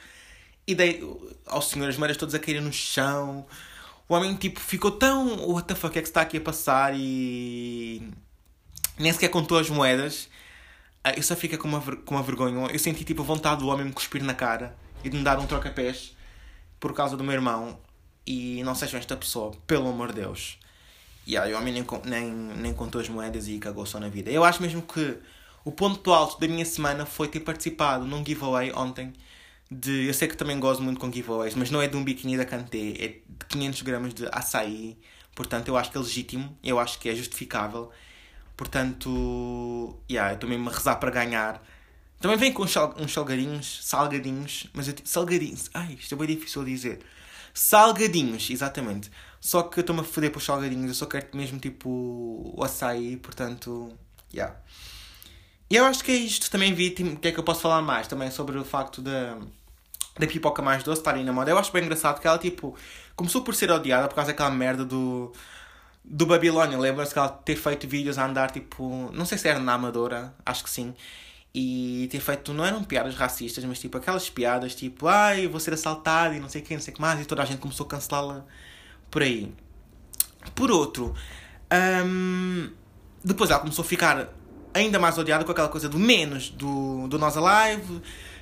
E 0.67 0.75
dei 0.75 1.03
ao 1.47 1.61
senhor 1.61 1.89
as 1.89 1.97
moedas 1.97 2.17
todas 2.17 2.35
a 2.35 2.39
caírem 2.39 2.63
no 2.63 2.73
chão. 2.73 3.45
O 4.09 4.15
homem, 4.15 4.35
tipo, 4.37 4.61
ficou 4.61 4.91
tão. 4.93 5.51
What 5.51 5.67
the 5.67 5.75
fuck 5.75 5.99
é 5.99 6.03
que 6.03 6.09
está 6.09 6.23
aqui 6.23 6.37
a 6.37 6.41
passar? 6.41 6.95
E. 6.95 8.09
Nem 8.99 9.13
sequer 9.13 9.29
contou 9.29 9.59
as 9.59 9.69
moedas. 9.69 10.29
Ah, 11.03 11.13
eu 11.13 11.23
só 11.23 11.35
fico 11.35 11.57
com 11.59 11.69
uma, 11.69 11.81
com 11.81 12.15
uma 12.15 12.23
vergonha. 12.23 12.69
Eu 12.71 12.79
senti, 12.79 13.05
tipo, 13.05 13.23
a 13.23 13.25
vontade 13.25 13.61
do 13.61 13.69
homem 13.69 13.87
me 13.87 13.93
cuspir 13.93 14.23
na 14.23 14.35
cara 14.35 14.77
e 15.03 15.09
de 15.09 15.17
me 15.17 15.25
dar 15.25 15.39
um 15.39 15.47
troca-pés 15.47 16.15
por 16.79 16.93
causa 16.95 17.17
do 17.17 17.25
meu 17.25 17.33
irmão. 17.33 17.79
E 18.27 18.63
não 18.63 18.75
sejam 18.75 19.01
esta 19.01 19.17
pessoa, 19.17 19.53
pelo 19.67 19.89
amor 19.89 20.09
de 20.09 20.21
Deus. 20.21 20.59
E 21.27 21.37
aí, 21.37 21.53
o 21.53 21.59
homem 21.59 21.73
nem, 21.73 21.87
nem, 22.05 22.31
nem 22.31 22.75
contou 22.75 23.01
as 23.01 23.09
moedas 23.09 23.49
e 23.49 23.59
cagou 23.59 23.87
só 23.87 23.99
na 23.99 24.09
vida. 24.09 24.31
Eu 24.31 24.45
acho 24.45 24.63
mesmo 24.63 24.83
que 24.83 25.19
o 25.71 25.73
ponto 25.73 26.13
alto 26.13 26.41
da 26.41 26.49
minha 26.49 26.65
semana 26.65 27.07
foi 27.07 27.29
ter 27.29 27.39
participado 27.39 28.05
num 28.05 28.27
giveaway 28.27 28.73
ontem 28.73 29.13
de. 29.71 30.09
Eu 30.09 30.15
sei 30.15 30.27
que 30.27 30.37
também 30.37 30.59
gosto 30.59 30.83
muito 30.83 30.99
com 30.99 31.11
giveaways, 31.13 31.55
mas 31.55 31.71
não 31.71 31.81
é 31.81 31.87
de 31.87 31.97
um 31.97 32.03
biquíni 32.03 32.37
da 32.37 32.45
Kanté, 32.45 32.79
é 32.99 33.09
de 33.09 33.47
500 33.49 33.83
gramas 33.83 34.13
de 34.13 34.27
açaí. 34.33 34.99
Portanto, 35.33 35.69
eu 35.69 35.77
acho 35.77 35.93
que 35.93 35.97
é 35.97 36.01
legítimo, 36.01 36.59
eu 36.63 36.81
acho 36.81 36.99
que 36.99 37.09
é 37.09 37.15
justificável. 37.15 37.89
Portanto, 38.57 39.97
yeah, 40.11 40.37
eu 40.41 40.49
mesmo 40.49 40.69
a 40.69 40.73
rezar 40.73 40.97
para 40.97 41.11
ganhar. 41.13 41.65
Também 42.21 42.37
vem 42.37 42.53
com 42.53 42.65
uns, 42.65 42.73
salgadinhos, 43.13 43.79
salgadinhos, 43.83 44.67
mas 44.75 44.89
eu, 44.89 44.95
salgadinhos, 45.05 45.71
ai, 45.73 45.97
isto 46.01 46.15
é 46.15 46.19
bem 46.19 46.27
difícil 46.37 46.65
de 46.65 46.73
dizer. 46.73 47.01
Salgadinhos, 47.55 48.51
exatamente. 48.51 49.09
Só 49.41 49.63
que 49.63 49.79
eu 49.79 49.83
estou-me 49.83 50.03
a 50.03 50.05
foder 50.05 50.31
para 50.33 50.39
os 50.39 50.45
salgadinhos, 50.45 50.89
eu 50.89 50.95
só 50.95 51.07
quero 51.07 51.29
mesmo 51.33 51.61
tipo 51.61 51.89
o 52.57 52.65
açaí, 52.65 53.17
portanto, 53.17 53.97
yeah. 54.35 54.57
E 55.71 55.77
eu 55.77 55.85
acho 55.85 56.03
que 56.05 56.11
é 56.11 56.17
isto. 56.17 56.51
Também 56.51 56.75
vi, 56.75 56.91
tipo, 56.91 57.11
o 57.11 57.17
que 57.17 57.29
é 57.29 57.33
que 57.33 57.39
eu 57.39 57.45
posso 57.45 57.61
falar 57.61 57.81
mais 57.81 58.07
também 58.09 58.31
sobre 58.31 58.59
o 58.59 58.65
facto 58.65 59.01
da 59.01 59.39
da 60.19 60.27
pipoca 60.27 60.61
mais 60.63 60.83
doce 60.83 61.01
estar 61.01 61.15
aí 61.15 61.25
na 61.25 61.33
moda. 61.33 61.51
Eu 61.51 61.59
acho 61.59 61.73
bem 61.73 61.83
engraçado 61.85 62.21
que 62.21 62.27
ela, 62.27 62.39
tipo, 62.39 62.77
começou 63.17 63.43
por 63.43 63.55
ser 63.55 63.71
odiada 63.71 64.09
por 64.09 64.15
causa 64.15 64.33
daquela 64.33 64.51
merda 64.51 64.85
do. 64.85 65.33
do 66.05 66.27
Babilônia. 66.27 66.79
Lembra-se 66.79 67.13
que 67.13 67.19
ela 67.19 67.29
ter 67.29 67.57
feito 67.57 67.89
vídeos 67.89 68.19
a 68.19 68.27
andar, 68.27 68.51
tipo. 68.51 69.11
não 69.13 69.25
sei 69.25 69.39
se 69.39 69.49
era 69.49 69.59
na 69.59 69.75
Amadora, 69.75 70.35
acho 70.45 70.65
que 70.65 70.71
sim. 70.71 70.95
E 71.55 72.09
ter 72.11 72.21
feito. 72.21 72.53
não 72.53 72.65
eram 72.65 72.85
piadas 72.85 73.15
racistas, 73.17 73.65
mas 73.65 73.81
tipo 73.81 73.97
aquelas 73.99 74.29
piadas 74.31 74.75
tipo. 74.75 75.07
ai, 75.09 75.47
vou 75.49 75.61
ser 75.61 75.75
assaltado 75.75 76.35
e 76.35 76.41
não 76.41 76.49
sei 76.49 76.63
o 76.63 76.65
que, 76.65 76.75
não 76.75 76.83
sei 76.83 76.93
o 76.93 76.97
que 76.97 77.01
mais. 77.01 77.21
E 77.21 77.25
toda 77.25 77.43
a 77.43 77.47
gente 77.47 77.61
começou 77.61 77.87
a 77.87 77.89
cancelá-la 77.89 78.45
por 79.11 79.23
aí. 79.23 79.53
Por 80.55 80.71
outro. 80.71 81.15
Um, 81.73 82.71
depois 83.25 83.51
ela 83.51 83.61
começou 83.61 83.85
a 83.85 83.89
ficar 83.89 84.29
ainda 84.73 84.99
mais 84.99 85.19
odiada 85.19 85.45
com 85.45 85.53
aquela 85.53 85.69
coisa 85.69 85.89
do 85.89 85.99
menos 85.99 86.51
do, 86.51 87.09
do 87.09 87.19
Nós 87.19 87.37
Alive 87.37 88.01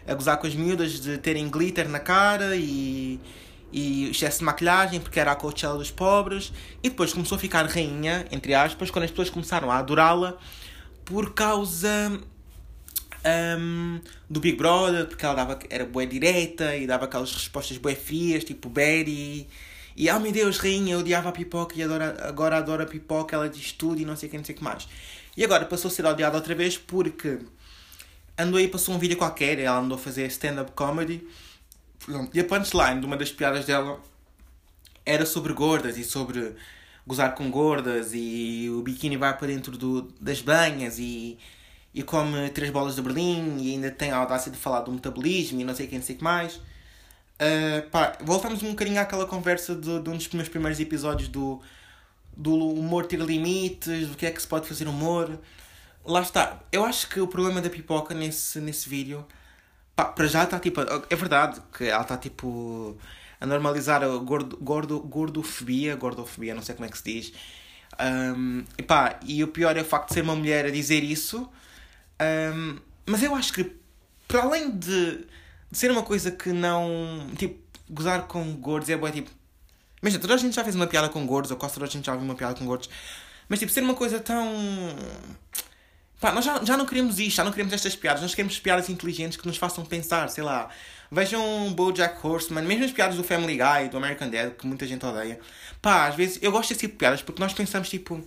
a 0.09 0.15
gozar 0.15 0.39
com 0.39 0.47
as 0.47 0.55
miúdas 0.55 1.01
de 1.01 1.19
terem 1.19 1.49
glitter 1.49 1.87
na 1.89 2.01
cara 2.01 2.57
e, 2.57 3.21
e 3.71 4.09
excesso 4.11 4.39
de 4.39 4.45
maquilhagem, 4.45 5.01
porque 5.01 5.21
era 5.21 5.33
a 5.33 5.37
Coachella 5.37 5.77
dos 5.77 5.91
pobres. 5.91 6.51
E 6.83 6.89
depois 6.89 7.13
começou 7.13 7.37
a 7.37 7.39
ficar 7.39 7.67
rainha, 7.67 8.27
entre 8.33 8.55
aspas, 8.55 8.91
quando 8.91 9.05
as 9.05 9.11
pessoas 9.11 9.29
começaram 9.29 9.71
a 9.71 9.77
adorá-la 9.77 10.39
por 11.05 11.35
causa 11.35 12.21
um, 13.61 14.01
do 14.29 14.41
Big 14.41 14.57
Brother, 14.57 15.07
porque 15.07 15.25
ela 15.25 15.35
dava, 15.35 15.59
era 15.69 15.85
boa 15.85 16.07
direta 16.07 16.75
e 16.75 16.87
dava 16.87 17.05
aquelas 17.05 17.33
respostas 17.33 17.77
bué 17.77 17.95
frias, 17.95 18.45
tipo 18.45 18.71
Betty. 18.71 19.47
E, 19.95 20.11
oh 20.11 20.21
meu 20.21 20.33
Deus, 20.33 20.59
rainha, 20.59 20.95
eu 20.95 21.01
odiava 21.01 21.29
a 21.29 21.33
pipoca 21.33 21.75
e 21.77 21.83
adora, 21.83 22.17
agora 22.27 22.57
adora 22.57 22.85
a 22.85 22.87
pipoca, 22.87 23.37
ela 23.37 23.49
diz 23.49 23.73
tudo 23.73 24.01
e 24.01 24.05
não 24.05 24.17
sei 24.17 24.29
o 24.29 24.31
que, 24.31 24.39
não 24.39 24.45
sei 24.45 24.55
o 24.55 24.59
que 24.59 24.65
mais. 24.65 24.89
E 25.39 25.45
agora 25.45 25.65
passou 25.65 25.89
a 25.89 25.93
ser 25.93 26.05
odiada 26.05 26.37
outra 26.37 26.53
vez 26.53 26.77
porque 26.77 27.39
andou 28.37 28.59
aí, 28.59 28.67
passou 28.67 28.93
um 28.93 28.99
vídeo 28.99 29.17
qualquer, 29.17 29.61
ela 29.61 29.79
andou 29.79 29.97
a 29.97 30.01
fazer 30.01 30.27
stand-up 30.27 30.73
comedy. 30.73 31.25
E 32.35 32.41
a 32.41 32.45
punchline 32.45 32.99
de 32.99 33.07
uma 33.07 33.17
das 33.17 33.31
piadas 33.31 33.65
dela 33.65 34.01
era 35.07 35.25
sobre 35.25 35.53
gordas 35.53 35.97
e 35.97 36.03
sobre 36.03 36.57
gozar 37.07 37.37
com 37.37 37.49
gordas 37.53 38.11
e 38.15 38.69
o 38.69 38.83
biquíni 38.83 39.17
vai 39.17 39.33
para 39.39 39.47
dentro 39.47 39.79
do, 39.79 40.13
das 40.21 40.43
banhas 40.43 40.99
e, 40.99 41.39
e 41.95 42.03
come 42.03 42.51
três 42.51 42.73
bolas 42.73 42.97
de 42.97 43.03
Berlim 43.03 43.59
e 43.61 43.75
ainda 43.75 43.93
tem 43.93 44.11
a 44.11 44.17
audácia 44.17 44.51
de 44.51 44.59
falar 44.59 44.81
do 44.81 44.91
metabolismo 44.91 45.61
e 45.61 45.65
não 45.65 45.73
sei 45.73 45.87
o 45.87 45.89
que, 45.89 45.95
não 45.95 46.03
sei 46.03 46.17
o 46.17 46.19
que 46.19 46.25
mais. 46.25 46.57
Uh, 46.57 47.89
pá, 47.93 48.19
voltamos 48.23 48.61
um 48.65 48.71
bocadinho 48.71 49.01
àquela 49.01 49.25
conversa 49.25 49.77
de, 49.77 50.01
de 50.01 50.11
um 50.11 50.17
dos 50.17 50.29
meus 50.31 50.49
primeiros 50.49 50.81
episódios 50.81 51.29
do, 51.29 51.63
do 52.39 52.55
humor 52.55 53.05
ter 53.05 53.21
limites, 53.21 54.09
do 54.09 54.17
que 54.17 54.25
é 54.25 54.31
que 54.31 54.41
se 54.41 54.49
pode 54.49 54.67
fazer 54.67 54.89
humor 54.89 55.39
lá 56.09 56.23
está. 56.23 56.61
Eu 56.73 56.85
acho 56.85 57.09
que 57.09 57.21
o 57.21 57.29
problema 57.29 57.61
da 57.61 57.71
pipoca 57.71 58.15
nesse, 58.15 58.61
nesse 58.61 58.89
vídeo. 58.89 59.25
Pá, 59.95 60.07
para 60.07 60.27
já 60.27 60.45
está 60.45 60.59
tipo. 60.59 60.81
É 61.11 61.17
verdade 61.17 61.61
que 61.77 61.85
ela 61.85 62.03
está 62.03 62.17
tipo. 62.17 62.97
a 63.41 63.47
normalizar 63.47 64.03
a 64.03 64.09
gordo, 64.17 64.57
gordo, 64.57 65.01
gordofobia. 65.01 65.95
Gordofobia, 65.97 66.55
não 66.55 66.63
sei 66.63 66.75
como 66.75 66.87
é 66.87 66.89
que 66.89 66.99
se 66.99 67.05
diz. 67.05 67.33
Um, 68.01 68.65
e, 68.77 68.83
pá, 68.83 69.19
e 69.25 69.43
o 69.45 69.49
pior 69.49 69.77
é 69.77 69.83
o 69.83 69.85
facto 69.85 70.09
de 70.09 70.15
ser 70.15 70.23
uma 70.23 70.35
mulher 70.35 70.67
a 70.67 70.71
dizer 70.71 71.03
isso. 71.05 71.49
Um, 72.21 72.79
mas 73.07 73.23
eu 73.23 73.35
acho 73.35 73.53
que, 73.53 73.73
para 74.27 74.43
além 74.43 74.71
de, 74.71 75.27
de 75.71 75.79
ser 75.79 75.91
uma 75.91 76.03
coisa 76.03 76.31
que 76.31 76.53
não. 76.53 77.31
tipo, 77.37 77.59
gozar 77.91 78.27
com 78.27 78.55
gordos 78.57 78.89
é 78.89 78.97
boa, 78.97 79.11
tipo. 79.11 79.31
Imagina, 80.03 80.21
toda 80.21 80.35
a 80.35 80.37
gente 80.37 80.55
já 80.55 80.63
fez 80.63 80.77
uma 80.77 80.87
piada 80.87 81.09
com 81.09 81.27
gordos, 81.27 81.51
ou 81.51 81.57
quase 81.57 81.75
toda 81.75 81.87
a 81.87 81.89
gente 81.89 82.07
já 82.07 82.15
viu 82.15 82.25
uma 82.25 82.35
piada 82.35 82.55
com 82.55 82.65
gordos. 82.65 82.89
Mas, 83.49 83.59
tipo, 83.59 83.73
ser 83.73 83.83
uma 83.83 83.95
coisa 83.95 84.21
tão 84.21 84.47
Pá, 86.21 86.33
nós 86.33 86.45
já, 86.45 86.65
já 86.65 86.77
não 86.77 86.85
queremos 86.85 87.21
isto, 87.21 87.37
já 87.37 87.45
não 87.45 87.53
queremos 87.53 87.73
estas 87.73 87.95
piadas, 87.95 88.21
nós 88.21 88.35
queremos 88.35 88.59
piadas 88.59 88.89
inteligentes 88.89 89.39
que 89.39 89.47
nos 89.47 89.57
façam 89.57 89.85
pensar, 89.85 90.29
sei 90.29 90.43
lá. 90.43 90.69
Vejam 91.13 91.73
Bojack 91.75 92.27
Horseman, 92.27 92.63
mesmo 92.63 92.85
as 92.85 92.91
piadas 92.91 93.17
do 93.17 93.23
Family 93.23 93.57
Guy, 93.57 93.89
do 93.89 93.97
American 93.97 94.29
Dad, 94.29 94.53
que 94.55 94.67
muita 94.67 94.85
gente 94.85 95.07
odeia. 95.07 95.39
Pá, 95.81 96.09
às 96.09 96.17
vezes 96.17 96.39
eu 96.43 96.51
gosto 96.51 96.71
desse 96.71 96.81
tipo 96.81 96.95
de 96.95 96.99
piadas 96.99 97.23
porque 97.23 97.41
nós 97.41 97.53
pensamos 97.55 97.89
tipo. 97.89 98.21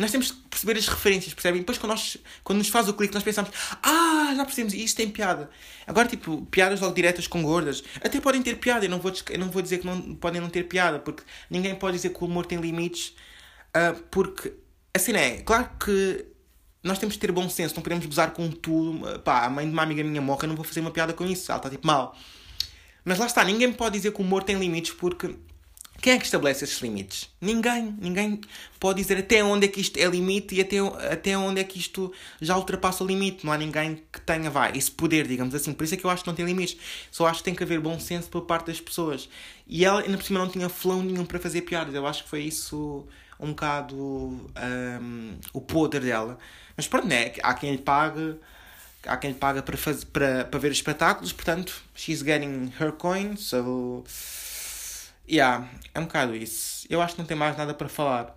Nós 0.00 0.10
temos 0.10 0.30
que 0.30 0.48
perceber 0.48 0.78
as 0.78 0.88
referências, 0.88 1.34
percebem? 1.34 1.60
Depois 1.60 1.78
quando, 1.78 1.90
nós, 1.90 2.16
quando 2.42 2.58
nos 2.58 2.68
faz 2.68 2.88
o 2.88 2.94
clique, 2.94 3.14
nós 3.14 3.22
pensamos, 3.22 3.50
ah, 3.82 4.32
já 4.34 4.44
percebemos, 4.44 4.74
isto 4.74 4.96
tem 4.96 5.10
piada. 5.10 5.50
Agora, 5.86 6.08
tipo, 6.08 6.46
piadas 6.46 6.80
logo 6.80 6.94
diretas 6.94 7.26
com 7.26 7.42
gordas, 7.42 7.82
até 8.02 8.20
podem 8.20 8.42
ter 8.42 8.56
piada, 8.56 8.84
eu 8.86 8.90
não 8.90 8.98
vou, 8.98 9.12
eu 9.30 9.38
não 9.38 9.50
vou 9.50 9.60
dizer 9.62 9.78
que 9.78 9.86
não 9.86 10.14
podem 10.14 10.40
não 10.40 10.48
ter 10.48 10.64
piada, 10.64 10.98
porque 10.98 11.22
ninguém 11.50 11.74
pode 11.74 11.96
dizer 11.96 12.10
que 12.10 12.24
o 12.24 12.26
humor 12.26 12.46
tem 12.46 12.58
limites, 12.60 13.14
uh, 13.76 14.00
porque, 14.10 14.52
assim 14.94 15.12
é, 15.12 15.42
claro 15.42 15.70
que 15.78 16.26
nós 16.82 16.98
temos 16.98 17.14
que 17.14 17.20
ter 17.20 17.30
bom 17.30 17.48
senso, 17.48 17.74
não 17.74 17.82
podemos 17.82 18.06
gozar 18.06 18.32
com 18.32 18.50
tudo. 18.50 19.20
Pá, 19.20 19.44
a 19.44 19.50
mãe 19.50 19.66
de 19.66 19.72
uma 19.72 19.82
amiga 19.82 20.02
minha 20.02 20.22
morre, 20.22 20.44
eu 20.44 20.48
não 20.48 20.56
vou 20.56 20.64
fazer 20.64 20.80
uma 20.80 20.90
piada 20.90 21.12
com 21.12 21.26
isso, 21.26 21.50
ela 21.50 21.58
está 21.58 21.68
tipo 21.68 21.86
mal. 21.86 22.16
Mas 23.04 23.18
lá 23.18 23.26
está, 23.26 23.44
ninguém 23.44 23.72
pode 23.72 23.96
dizer 23.96 24.12
que 24.12 24.20
o 24.20 24.24
humor 24.24 24.42
tem 24.42 24.58
limites 24.58 24.92
porque 24.92 25.34
quem 26.00 26.14
é 26.14 26.18
que 26.18 26.24
estabelece 26.24 26.64
esses 26.64 26.78
limites? 26.80 27.28
Ninguém. 27.40 27.94
Ninguém 28.00 28.40
pode 28.78 29.02
dizer 29.02 29.18
até 29.18 29.44
onde 29.44 29.66
é 29.66 29.68
que 29.68 29.80
isto 29.80 29.98
é 29.98 30.06
limite 30.06 30.54
e 30.54 30.60
até, 30.60 30.78
até 31.12 31.36
onde 31.36 31.60
é 31.60 31.64
que 31.64 31.78
isto 31.78 32.12
já 32.40 32.56
ultrapassa 32.56 33.04
o 33.04 33.06
limite. 33.06 33.44
Não 33.44 33.52
há 33.52 33.58
ninguém 33.58 34.02
que 34.12 34.20
tenha, 34.20 34.50
vai, 34.50 34.76
esse 34.76 34.90
poder, 34.90 35.26
digamos 35.26 35.54
assim. 35.54 35.72
Por 35.72 35.84
isso 35.84 35.94
é 35.94 35.96
que 35.96 36.04
eu 36.04 36.10
acho 36.10 36.22
que 36.22 36.28
não 36.28 36.34
tem 36.34 36.46
limites. 36.46 36.76
Só 37.10 37.26
acho 37.26 37.38
que 37.38 37.44
tem 37.44 37.54
que 37.54 37.62
haver 37.62 37.80
bom 37.80 37.98
senso 38.00 38.28
por 38.30 38.42
parte 38.42 38.66
das 38.66 38.80
pessoas. 38.80 39.28
E 39.66 39.84
ela, 39.84 40.00
ainda 40.00 40.16
por 40.16 40.24
cima, 40.24 40.40
não 40.40 40.48
tinha 40.48 40.68
flão 40.68 41.02
nenhum 41.02 41.24
para 41.24 41.38
fazer 41.38 41.62
piadas. 41.62 41.94
Eu 41.94 42.06
acho 42.06 42.24
que 42.24 42.30
foi 42.30 42.42
isso 42.42 43.06
um 43.38 43.48
bocado 43.48 43.96
um, 43.96 45.34
o 45.52 45.60
poder 45.60 46.00
dela. 46.00 46.38
Mas 46.76 46.86
pronto, 46.86 47.06
né? 47.06 47.32
há 47.42 47.54
quem 47.54 47.72
lhe 47.72 47.78
pague, 47.78 48.36
há 49.06 49.16
quem 49.16 49.32
lhe 49.32 49.36
paga 49.36 49.62
para, 49.62 49.76
fazer, 49.76 50.06
para, 50.06 50.44
para 50.44 50.60
ver 50.60 50.70
os 50.70 50.78
espetáculos, 50.78 51.32
portanto, 51.32 51.82
she's 51.94 52.22
getting 52.22 52.72
her 52.80 52.92
coin, 52.92 53.36
so. 53.36 54.04
Yeah, 55.30 55.68
é 55.94 56.00
um 56.00 56.04
bocado 56.04 56.34
isso. 56.34 56.86
Eu 56.90 57.00
acho 57.00 57.14
que 57.14 57.20
não 57.20 57.26
tem 57.26 57.36
mais 57.36 57.56
nada 57.56 57.72
para 57.72 57.88
falar. 57.88 58.36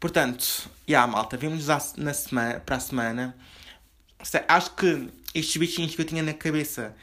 Portanto, 0.00 0.68
yeah, 0.88 1.10
malta, 1.10 1.36
vemos 1.36 1.66
na 1.96 2.12
semana, 2.12 2.58
para 2.58 2.76
a 2.76 2.80
semana. 2.80 3.36
Acho 4.48 4.74
que 4.74 5.08
estes 5.32 5.56
bichinhos 5.56 5.94
que 5.94 6.00
eu 6.00 6.04
tinha 6.04 6.22
na 6.24 6.34
cabeça, 6.34 6.94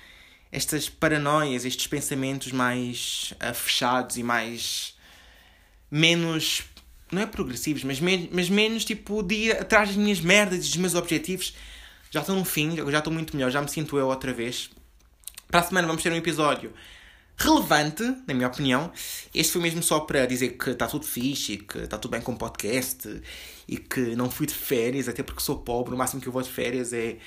estas 0.52 0.90
paranoias, 0.90 1.64
estes 1.64 1.88
pensamentos 1.88 2.52
mais 2.52 3.34
uh, 3.42 3.54
fechados 3.54 4.18
e 4.18 4.24
mais. 4.24 4.98
menos 5.90 6.64
não 7.10 7.22
é 7.22 7.26
progressivos, 7.26 7.84
mas, 7.84 8.00
mas 8.00 8.50
menos 8.50 8.86
tipo 8.86 9.22
dia 9.24 9.62
atrás 9.62 9.90
das 9.90 9.98
minhas 9.98 10.20
merdas 10.20 10.60
e 10.60 10.62
dos 10.62 10.78
meus 10.78 10.96
objetivos. 10.96 11.56
Já 12.10 12.20
estou 12.20 12.36
no 12.36 12.44
fim, 12.44 12.76
já 12.92 12.98
estou 12.98 13.14
muito 13.14 13.36
melhor, 13.36 13.50
já 13.50 13.62
me 13.62 13.70
sinto 13.70 13.98
eu 13.98 14.08
outra 14.08 14.34
vez. 14.34 14.70
Para 15.50 15.62
a 15.62 15.64
semana 15.64 15.88
vamos 15.88 16.04
ter 16.04 16.12
um 16.12 16.16
episódio 16.16 16.74
relevante, 17.42 18.04
na 18.28 18.34
minha 18.34 18.48
opinião. 18.48 18.92
Este 19.34 19.54
foi 19.54 19.62
mesmo 19.62 19.82
só 19.82 20.02
para 20.02 20.26
dizer 20.26 20.58
que 20.58 20.72
está 20.72 20.88
tudo 20.88 21.06
fixe, 21.06 21.58
que 21.58 21.80
está 21.80 21.98
tudo 21.98 22.12
bem 22.12 22.22
com 22.22 22.34
o 22.34 22.38
podcast 22.38 23.22
e 23.68 23.78
que 23.78 24.16
não 24.16 24.30
fui 24.30 24.48
de 24.48 24.54
férias, 24.54 25.08
até 25.08 25.24
porque 25.24 25.42
sou 25.42 25.60
pobre. 25.60 25.94
O 25.94 25.98
máximo 25.98 26.22
que 26.22 26.28
eu 26.28 26.34
vou 26.34 26.42
de 26.42 26.50
férias 26.50 26.94
é, 26.94 27.18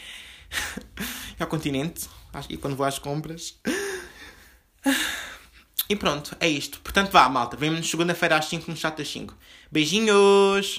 é 1.39 1.43
ao 1.43 1.47
continente 1.47 2.09
e 2.49 2.57
quando 2.57 2.77
vou 2.77 2.87
às 2.87 2.99
compras. 2.99 3.59
E 5.89 5.95
pronto, 5.97 6.35
é 6.41 6.49
isto. 6.49 6.81
Portanto, 6.81 7.11
vá, 7.11 7.29
malta. 7.29 7.57
Vemo-nos 7.57 7.91
segunda-feira 7.91 8.37
às 8.37 8.47
5 8.47 8.71
no 8.71 8.77
chat 8.77 8.97
das 8.97 9.09
5. 9.09 9.37
Beijinhos! 9.71 10.79